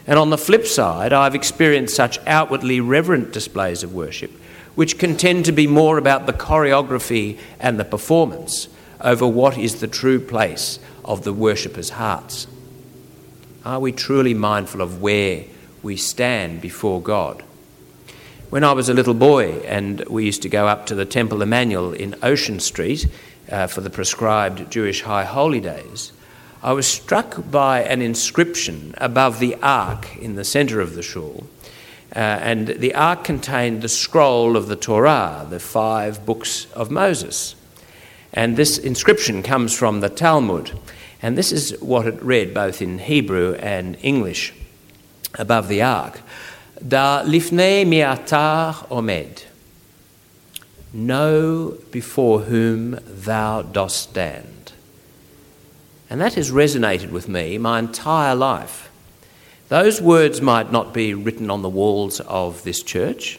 And 0.05 0.19
on 0.19 0.31
the 0.31 0.37
flip 0.37 0.67
side, 0.67 1.13
I've 1.13 1.37
experienced 1.37 1.95
such 1.95 2.19
outwardly 2.27 2.81
reverent 2.81 3.33
displays 3.33 3.85
of 3.85 3.95
worship 3.95 4.33
which 4.79 4.97
can 4.97 5.17
tend 5.17 5.45
to 5.45 5.51
be 5.51 5.67
more 5.67 5.99
about 5.99 6.27
the 6.27 6.33
choreography 6.33 7.37
and 7.59 7.81
the 7.81 7.85
performance 7.85 8.69
over 9.01 9.27
what 9.27 9.59
is 9.59 9.81
the 9.81 9.89
true 9.89 10.21
place 10.21 10.79
of 11.05 11.25
the 11.25 11.33
worshippers' 11.33 11.91
hearts. 11.91 12.47
Are 13.65 13.81
we 13.81 13.91
truly 13.91 14.35
mindful 14.35 14.81
of 14.81 15.03
where 15.03 15.43
we 15.83 15.97
stand 15.97 16.61
before 16.61 17.01
God? 17.01 17.43
When 18.51 18.65
I 18.65 18.73
was 18.73 18.89
a 18.89 18.95
little 18.95 19.15
boy 19.15 19.61
and 19.61 20.05
we 20.09 20.25
used 20.25 20.43
to 20.43 20.49
go 20.49 20.67
up 20.67 20.87
to 20.87 20.95
the 20.95 21.05
Temple 21.05 21.43
Emanuel 21.43 21.93
in 21.93 22.15
Ocean 22.23 22.61
Street 22.61 23.07
uh, 23.51 23.67
for 23.67 23.81
the 23.81 23.91
prescribed 23.91 24.71
Jewish 24.71 25.03
High 25.03 25.25
Holy 25.25 25.61
Days, 25.61 26.13
I 26.63 26.73
was 26.73 26.87
struck 26.87 27.51
by 27.51 27.83
an 27.83 28.03
inscription 28.03 28.95
above 28.99 29.39
the 29.39 29.57
ark 29.63 30.17
in 30.17 30.35
the 30.35 30.45
centre 30.45 30.81
of 30.81 30.95
the 30.95 31.03
shul 31.03 31.47
uh, 32.15 32.19
and 32.19 32.69
the 32.69 32.95
ark 32.95 33.23
contained 33.23 33.83
the 33.83 33.89
scroll 33.89 34.57
of 34.57 34.67
the 34.67 34.77
Torah, 34.77 35.47
the 35.49 35.61
five 35.61 36.25
books 36.25 36.67
of 36.73 36.91
Moses. 36.91 37.55
And 38.33 38.57
this 38.57 38.79
inscription 38.79 39.43
comes 39.43 39.77
from 39.77 40.01
the 40.01 40.09
Talmud. 40.09 40.79
And 41.21 41.37
this 41.37 41.53
is 41.53 41.79
what 41.81 42.07
it 42.07 42.23
read 42.23 42.55
both 42.55 42.81
in 42.81 42.99
Hebrew 42.99 43.55
and 43.55 43.99
English 44.03 44.55
above 45.39 45.69
the 45.69 45.83
ark. 45.83 46.21
Da 46.87 47.23
lifnei 47.23 47.87
miatar 47.87 48.87
omed. 48.89 49.45
Know 50.93 51.79
before 51.91 52.41
whom 52.41 52.99
thou 53.07 53.63
dost 53.63 54.11
stand. 54.11 54.73
And 56.11 56.21
that 56.21 56.35
has 56.35 56.51
resonated 56.51 57.11
with 57.11 57.29
me 57.29 57.59
my 57.59 57.79
entire 57.79 58.35
life. 58.35 58.91
Those 59.69 60.01
words 60.01 60.41
might 60.41 60.73
not 60.73 60.95
be 60.95 61.13
written 61.13 61.51
on 61.51 61.61
the 61.61 61.69
walls 61.69 62.21
of 62.21 62.65
this 62.65 62.83
church, 62.83 63.39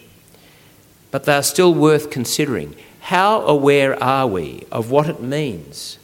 but 1.09 1.23
they 1.23 1.33
are 1.33 1.43
still 1.43 1.73
worth 1.73 2.11
considering. 2.11 2.75
How 3.01 3.41
aware 3.41 4.01
are 4.01 4.27
we 4.27 4.65
of 4.71 4.91
what 4.91 5.09
it 5.09 5.21
means 5.21 5.97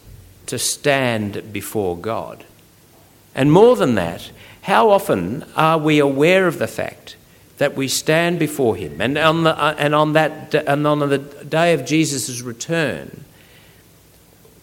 to 0.48 0.58
stand 0.58 1.54
before 1.54 1.96
God? 1.96 2.44
And 3.36 3.52
more 3.52 3.76
than 3.76 3.94
that, 3.96 4.32
how 4.66 4.90
often 4.90 5.46
are 5.56 5.78
we 5.78 6.00
aware 6.00 6.48
of 6.48 6.58
the 6.58 6.66
fact 6.66 7.16
that 7.60 7.76
we 7.76 7.88
stand 7.88 8.40
before 8.40 8.76
Him 8.76 9.00
and 9.00 9.16
on, 9.16 9.44
the, 9.44 9.56
uh, 9.56 9.76
and 9.78 9.94
on, 9.94 10.14
that, 10.14 10.56
and 10.56 10.88
on 10.88 11.08
the 11.08 11.20
day 11.20 11.76
of 11.76 11.86
Jesus' 11.86 12.42
return, 12.42 13.24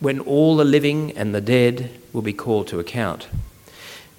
when 0.01 0.19
all 0.19 0.57
the 0.57 0.65
living 0.65 1.13
and 1.13 1.33
the 1.33 1.41
dead 1.41 1.89
will 2.13 2.21
be 2.21 2.33
called 2.33 2.67
to 2.67 2.81
account? 2.81 3.29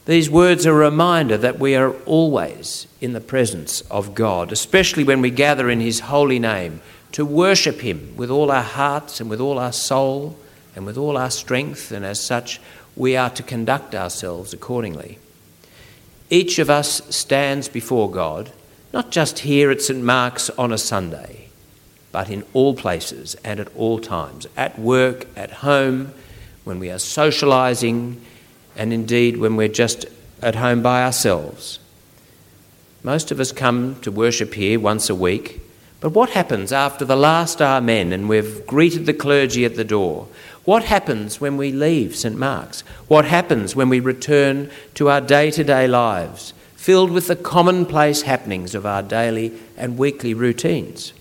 These 0.06 0.30
words 0.30 0.66
are 0.66 0.72
a 0.72 0.90
reminder 0.90 1.36
that 1.36 1.60
we 1.60 1.76
are 1.76 1.92
always 2.06 2.88
in 3.02 3.12
the 3.12 3.20
presence 3.20 3.82
of 3.92 4.16
God, 4.16 4.54
especially 4.54 5.04
when 5.04 5.20
we 5.20 5.32
gather 5.32 5.70
in 5.70 5.82
His 5.82 6.00
holy 6.00 6.40
name 6.40 6.80
to 7.12 7.26
worship 7.26 7.82
Him 7.82 8.16
with 8.16 8.30
all 8.30 8.52
our 8.52 8.64
hearts 8.64 9.20
and 9.20 9.30
with 9.30 9.42
all 9.42 9.60
our 9.60 9.74
soul 9.74 10.40
and 10.78 10.86
with 10.86 10.98
all 10.98 11.18
our 11.18 11.30
strength, 11.30 11.92
and 11.92 12.06
as 12.06 12.22
such, 12.22 12.62
we 12.96 13.18
are 13.18 13.32
to 13.32 13.44
conduct 13.44 13.94
ourselves 13.94 14.54
accordingly. 14.54 15.20
Each 16.34 16.58
of 16.58 16.68
us 16.68 17.00
stands 17.16 17.70
before 17.70 18.10
God, 18.10 18.52
not 18.92 19.12
just 19.12 19.38
here 19.38 19.70
at 19.70 19.84
St. 19.84 20.04
Mark's 20.04 20.50
on 20.58 20.72
a 20.72 20.80
Sunday, 20.80 21.50
but 22.12 22.28
in 22.28 22.44
all 22.54 22.74
places 22.74 23.36
and 23.44 23.60
at 23.60 23.68
all 23.76 24.00
times, 24.00 24.48
at 24.58 24.80
work, 24.80 25.28
at 25.36 25.52
home, 25.52 26.12
when 26.64 26.80
we 26.80 26.90
are 26.90 26.96
socialising 26.96 28.16
and 28.76 28.92
indeed 28.92 29.38
when 29.38 29.56
we're 29.56 29.68
just 29.68 30.08
at 30.42 30.56
home 30.56 30.82
by 30.82 31.04
ourselves. 31.04 31.78
Most 33.04 33.30
of 33.30 33.40
us 33.40 33.52
come 33.52 34.02
to 34.02 34.12
worship 34.12 34.56
here 34.56 34.80
once 34.80 35.12
a 35.12 35.16
week, 35.16 35.62
but 36.00 36.14
what 36.14 36.32
happens 36.32 36.74
after 36.74 37.06
the 37.06 37.16
last 37.16 37.62
Amen 37.62 38.12
and 38.12 38.28
we've 38.28 38.66
greeted 38.66 39.06
the 39.06 39.14
clergy 39.14 39.66
at 39.66 39.76
the 39.76 39.84
door? 39.84 40.28
What 40.66 40.86
happens 40.86 41.42
when 41.42 41.58
we 41.58 41.72
leave 41.72 42.16
St 42.16 42.38
Mark's? 42.38 42.82
What 43.08 43.26
happens 43.26 43.76
when 43.76 43.90
we 43.90 44.00
return 44.00 44.70
to 44.96 45.10
our 45.10 45.22
day 45.22 45.52
to 45.52 45.64
day 45.64 45.88
lives, 45.88 46.54
filled 46.76 47.12
with 47.12 47.28
the 47.28 47.36
commonplace 47.36 48.22
happenings 48.22 48.74
of 48.74 48.86
our 48.86 49.02
daily 49.02 49.52
and 49.78 49.98
weekly 49.98 50.34
routines? 50.34 51.14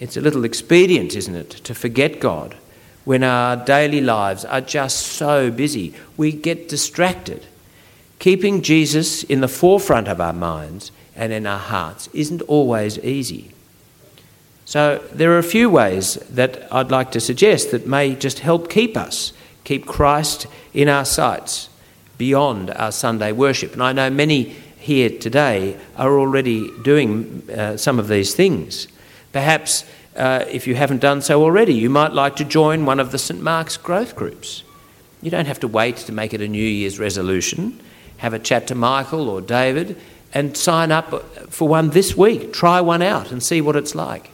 It's 0.00 0.16
a 0.16 0.20
little 0.20 0.44
expedient, 0.44 1.14
isn't 1.14 1.34
it, 1.34 1.50
to 1.50 1.74
forget 1.74 2.20
God 2.20 2.56
when 3.04 3.24
our 3.24 3.56
daily 3.56 4.00
lives 4.00 4.44
are 4.44 4.60
just 4.60 4.98
so 4.98 5.50
busy, 5.50 5.94
we 6.16 6.32
get 6.32 6.68
distracted. 6.68 7.46
Keeping 8.18 8.62
Jesus 8.62 9.22
in 9.24 9.40
the 9.40 9.48
forefront 9.48 10.06
of 10.06 10.20
our 10.20 10.32
minds 10.32 10.92
and 11.16 11.32
in 11.32 11.46
our 11.46 11.58
hearts 11.58 12.08
isn't 12.12 12.42
always 12.42 12.98
easy. 13.00 13.52
So, 14.70 15.02
there 15.12 15.32
are 15.32 15.38
a 15.38 15.42
few 15.42 15.68
ways 15.68 16.14
that 16.30 16.72
I'd 16.72 16.92
like 16.92 17.10
to 17.10 17.20
suggest 17.20 17.72
that 17.72 17.88
may 17.88 18.14
just 18.14 18.38
help 18.38 18.70
keep 18.70 18.96
us, 18.96 19.32
keep 19.64 19.84
Christ 19.84 20.46
in 20.72 20.88
our 20.88 21.04
sights 21.04 21.68
beyond 22.18 22.70
our 22.70 22.92
Sunday 22.92 23.32
worship. 23.32 23.72
And 23.72 23.82
I 23.82 23.92
know 23.92 24.10
many 24.10 24.44
here 24.78 25.10
today 25.10 25.76
are 25.96 26.16
already 26.16 26.70
doing 26.82 27.50
uh, 27.50 27.78
some 27.78 27.98
of 27.98 28.06
these 28.06 28.32
things. 28.32 28.86
Perhaps 29.32 29.84
uh, 30.14 30.44
if 30.48 30.68
you 30.68 30.76
haven't 30.76 31.00
done 31.00 31.20
so 31.20 31.42
already, 31.42 31.74
you 31.74 31.90
might 31.90 32.12
like 32.12 32.36
to 32.36 32.44
join 32.44 32.86
one 32.86 33.00
of 33.00 33.10
the 33.10 33.18
St 33.18 33.42
Mark's 33.42 33.76
growth 33.76 34.14
groups. 34.14 34.62
You 35.20 35.32
don't 35.32 35.48
have 35.48 35.58
to 35.58 35.66
wait 35.66 35.96
to 35.96 36.12
make 36.12 36.32
it 36.32 36.40
a 36.40 36.46
New 36.46 36.62
Year's 36.64 37.00
resolution. 37.00 37.80
Have 38.18 38.34
a 38.34 38.38
chat 38.38 38.68
to 38.68 38.76
Michael 38.76 39.30
or 39.30 39.40
David 39.40 40.00
and 40.32 40.56
sign 40.56 40.92
up 40.92 41.10
for 41.50 41.66
one 41.66 41.90
this 41.90 42.16
week. 42.16 42.52
Try 42.52 42.80
one 42.80 43.02
out 43.02 43.32
and 43.32 43.42
see 43.42 43.60
what 43.60 43.74
it's 43.74 43.96
like. 43.96 44.30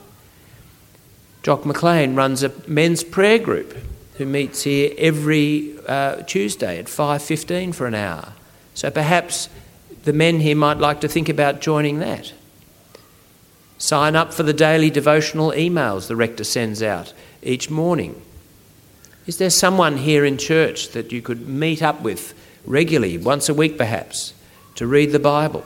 Jock 1.47 1.65
McLean 1.65 2.17
runs 2.17 2.43
a 2.43 2.51
men's 2.67 3.05
prayer 3.05 3.39
group 3.39 3.77
who 4.17 4.27
meets 4.27 4.65
here 4.65 4.93
every 4.99 5.79
uh, 5.87 6.17
Tuesday 6.23 6.77
at 6.77 6.87
5:15 6.87 7.73
for 7.73 7.87
an 7.87 7.95
hour. 7.95 8.33
So 8.75 8.91
perhaps 8.91 9.49
the 10.03 10.13
men 10.13 10.41
here 10.41 10.57
might 10.57 10.79
like 10.79 11.01
to 11.03 11.09
think 11.09 11.29
about 11.29 11.61
joining 11.61 12.01
that. 12.01 12.33
Sign 13.79 14.17
up 14.17 14.35
for 14.35 14.43
the 14.43 14.53
daily 14.53 14.91
devotional 14.91 15.53
emails 15.53 16.09
the 16.09 16.17
rector 16.17 16.43
sends 16.43 16.83
out 16.83 17.13
each 17.45 17.71
morning. 17.71 18.21
Is 19.29 19.39
there 19.39 19.49
someone 19.49 19.99
here 19.99 20.25
in 20.25 20.39
church 20.39 20.89
that 20.95 21.13
you 21.13 21.23
could 21.23 21.49
meet 21.49 21.81
up 21.81 22.03
with 22.03 22.35
regularly, 22.65 23.19
once 23.19 23.49
a 23.49 23.55
week 23.55 23.79
perhaps, 23.79 24.35
to 24.75 24.85
read 24.85 25.13
the 25.13 25.21
Bible? 25.21 25.63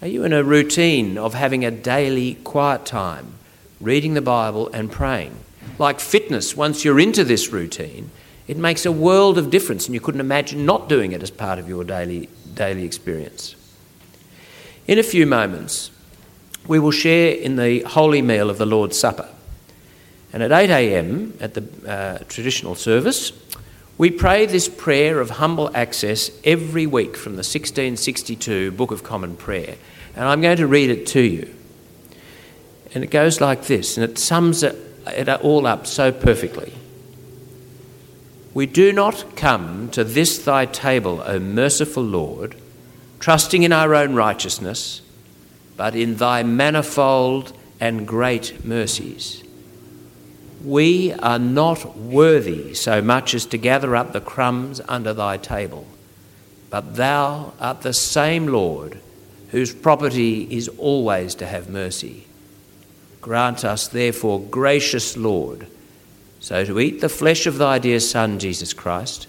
Are 0.00 0.08
you 0.08 0.24
in 0.24 0.32
a 0.32 0.42
routine 0.42 1.18
of 1.18 1.34
having 1.34 1.66
a 1.66 1.70
daily 1.70 2.36
quiet 2.36 2.86
time, 2.86 3.34
reading 3.80 4.14
the 4.14 4.22
Bible 4.22 4.68
and 4.68 4.90
praying? 4.90 5.36
Like 5.78 6.00
fitness, 6.00 6.56
once 6.56 6.84
you're 6.84 7.00
into 7.00 7.24
this 7.24 7.50
routine, 7.50 8.10
it 8.46 8.56
makes 8.56 8.84
a 8.84 8.92
world 8.92 9.38
of 9.38 9.50
difference, 9.50 9.86
and 9.86 9.94
you 9.94 10.00
couldn't 10.00 10.20
imagine 10.20 10.66
not 10.66 10.88
doing 10.88 11.12
it 11.12 11.22
as 11.22 11.30
part 11.30 11.58
of 11.58 11.68
your 11.68 11.82
daily, 11.84 12.28
daily 12.54 12.84
experience. 12.84 13.56
In 14.86 14.98
a 14.98 15.02
few 15.02 15.26
moments, 15.26 15.90
we 16.66 16.78
will 16.78 16.90
share 16.90 17.34
in 17.34 17.56
the 17.56 17.80
holy 17.80 18.22
meal 18.22 18.50
of 18.50 18.58
the 18.58 18.66
Lord's 18.66 18.98
Supper. 18.98 19.28
And 20.32 20.42
at 20.42 20.52
8 20.52 20.70
a.m., 20.70 21.34
at 21.40 21.54
the 21.54 21.64
uh, 21.88 22.18
traditional 22.28 22.74
service, 22.74 23.32
we 23.96 24.10
pray 24.10 24.44
this 24.46 24.68
prayer 24.68 25.20
of 25.20 25.30
humble 25.30 25.70
access 25.74 26.30
every 26.42 26.86
week 26.86 27.16
from 27.16 27.34
the 27.34 27.44
1662 27.44 28.72
Book 28.72 28.90
of 28.90 29.04
Common 29.04 29.36
Prayer. 29.36 29.76
And 30.16 30.24
I'm 30.24 30.40
going 30.40 30.56
to 30.56 30.66
read 30.66 30.90
it 30.90 31.06
to 31.08 31.20
you. 31.20 31.54
And 32.94 33.02
it 33.02 33.10
goes 33.10 33.40
like 33.40 33.64
this, 33.64 33.96
and 33.96 34.08
it 34.08 34.18
sums 34.18 34.62
it, 34.62 35.28
all 35.42 35.66
up 35.66 35.86
so 35.86 36.12
perfectly. 36.12 36.72
We 38.54 38.66
do 38.66 38.92
not 38.92 39.36
come 39.36 39.90
to 39.90 40.04
this 40.04 40.38
thy 40.38 40.64
table, 40.64 41.22
O 41.26 41.40
merciful 41.40 42.04
Lord, 42.04 42.54
trusting 43.18 43.64
in 43.64 43.72
our 43.72 43.96
own 43.96 44.14
righteousness, 44.14 45.02
but 45.76 45.96
in 45.96 46.16
thy 46.16 46.44
manifold 46.44 47.52
and 47.80 48.06
great 48.06 48.64
mercies. 48.64 49.42
We 50.64 51.12
are 51.14 51.40
not 51.40 51.98
worthy 51.98 52.74
so 52.74 53.02
much 53.02 53.34
as 53.34 53.44
to 53.46 53.58
gather 53.58 53.96
up 53.96 54.12
the 54.12 54.20
crumbs 54.20 54.80
under 54.88 55.12
thy 55.12 55.36
table, 55.36 55.86
but 56.70 56.94
thou 56.94 57.54
art 57.60 57.82
the 57.82 57.92
same 57.92 58.46
Lord 58.46 59.00
whose 59.50 59.74
property 59.74 60.42
is 60.50 60.68
always 60.78 61.34
to 61.36 61.46
have 61.46 61.68
mercy. 61.68 62.26
Grant 63.24 63.64
us, 63.64 63.88
therefore, 63.88 64.38
gracious 64.38 65.16
Lord, 65.16 65.66
so 66.40 66.62
to 66.66 66.78
eat 66.78 67.00
the 67.00 67.08
flesh 67.08 67.46
of 67.46 67.56
thy 67.56 67.78
dear 67.78 67.98
Son, 67.98 68.38
Jesus 68.38 68.74
Christ, 68.74 69.26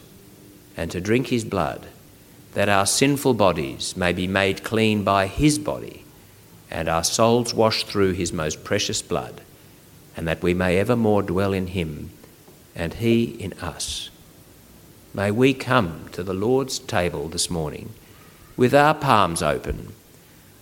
and 0.76 0.92
to 0.92 1.00
drink 1.00 1.28
his 1.28 1.46
blood, 1.46 1.88
that 2.56 2.68
our 2.68 2.86
sinful 2.86 3.36
bodies 3.36 3.96
may 3.96 4.12
be 4.12 4.28
made 4.28 4.66
clean 4.66 5.06
by 5.06 5.28
his 5.28 5.58
body, 5.58 6.04
and 6.70 6.90
our 6.90 7.06
souls 7.06 7.54
washed 7.54 7.88
through 7.88 8.12
his 8.12 8.34
most 8.34 8.66
precious 8.66 9.02
blood 9.02 9.40
and 10.16 10.28
that 10.28 10.42
we 10.42 10.54
may 10.54 10.78
evermore 10.78 11.22
dwell 11.22 11.54
in 11.54 11.68
him 11.68 12.10
and 12.76 12.96
he 12.96 13.24
in 13.24 13.54
us. 13.54 14.10
May 15.14 15.32
we 15.32 15.54
come 15.54 16.10
to 16.12 16.24
the 16.24 16.34
Lord's 16.34 16.80
table 16.80 17.28
this 17.28 17.50
morning 17.50 17.94
with 18.58 18.74
our 18.74 18.94
palms 18.94 19.42
open, 19.42 19.94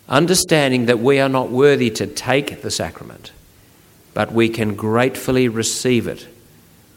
understanding 0.09 0.85
that 0.85 0.99
we 0.99 1.19
are 1.19 1.29
not 1.29 1.49
worthy 1.49 1.89
to 1.91 2.07
take 2.07 2.61
the 2.61 2.71
sacrament, 2.71 3.31
but 4.13 4.31
we 4.31 4.49
can 4.49 4.75
gratefully 4.75 5.47
receive 5.47 6.07
it 6.07 6.27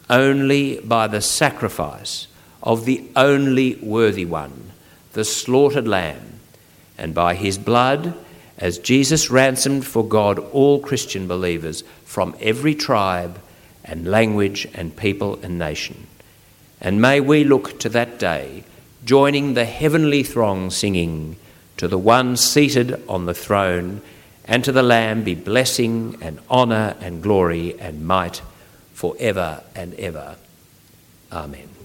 only 0.09 0.79
by 0.81 1.07
the 1.07 1.21
sacrifice 1.21 2.27
of 2.63 2.85
the 2.85 3.03
only 3.15 3.75
worthy 3.75 4.25
one, 4.25 4.71
the 5.13 5.23
slaughtered 5.23 5.87
lamb, 5.87 6.39
and 6.97 7.13
by 7.13 7.35
his 7.35 7.57
blood 7.57 8.13
as 8.57 8.79
Jesus 8.79 9.29
ransomed 9.29 9.85
for 9.85 10.03
God 10.05 10.39
all 10.39 10.79
Christian 10.79 11.27
believers 11.27 11.83
from 12.05 12.35
every 12.41 12.73
tribe 12.73 13.39
and 13.83 14.09
language 14.09 14.67
and 14.73 14.95
people 14.95 15.39
and 15.43 15.59
nation. 15.59 16.07
And 16.81 17.01
may 17.01 17.19
we 17.19 17.43
look 17.43 17.79
to 17.79 17.89
that 17.89 18.19
day, 18.19 18.63
joining 19.05 19.53
the 19.53 19.65
heavenly 19.65 20.23
throng 20.23 20.69
singing, 20.69 21.37
To 21.77 21.87
the 21.87 21.97
one 21.97 22.37
seated 22.37 23.03
on 23.07 23.25
the 23.25 23.33
throne, 23.33 24.01
and 24.45 24.63
to 24.63 24.71
the 24.71 24.83
Lamb 24.83 25.23
be 25.23 25.35
blessing 25.35 26.17
and 26.21 26.39
honour 26.49 26.95
and 27.01 27.21
glory 27.21 27.79
and 27.79 28.07
might 28.07 28.41
for 28.93 29.15
ever 29.19 29.61
and 29.75 29.93
ever. 29.95 30.37
Amen. 31.31 31.76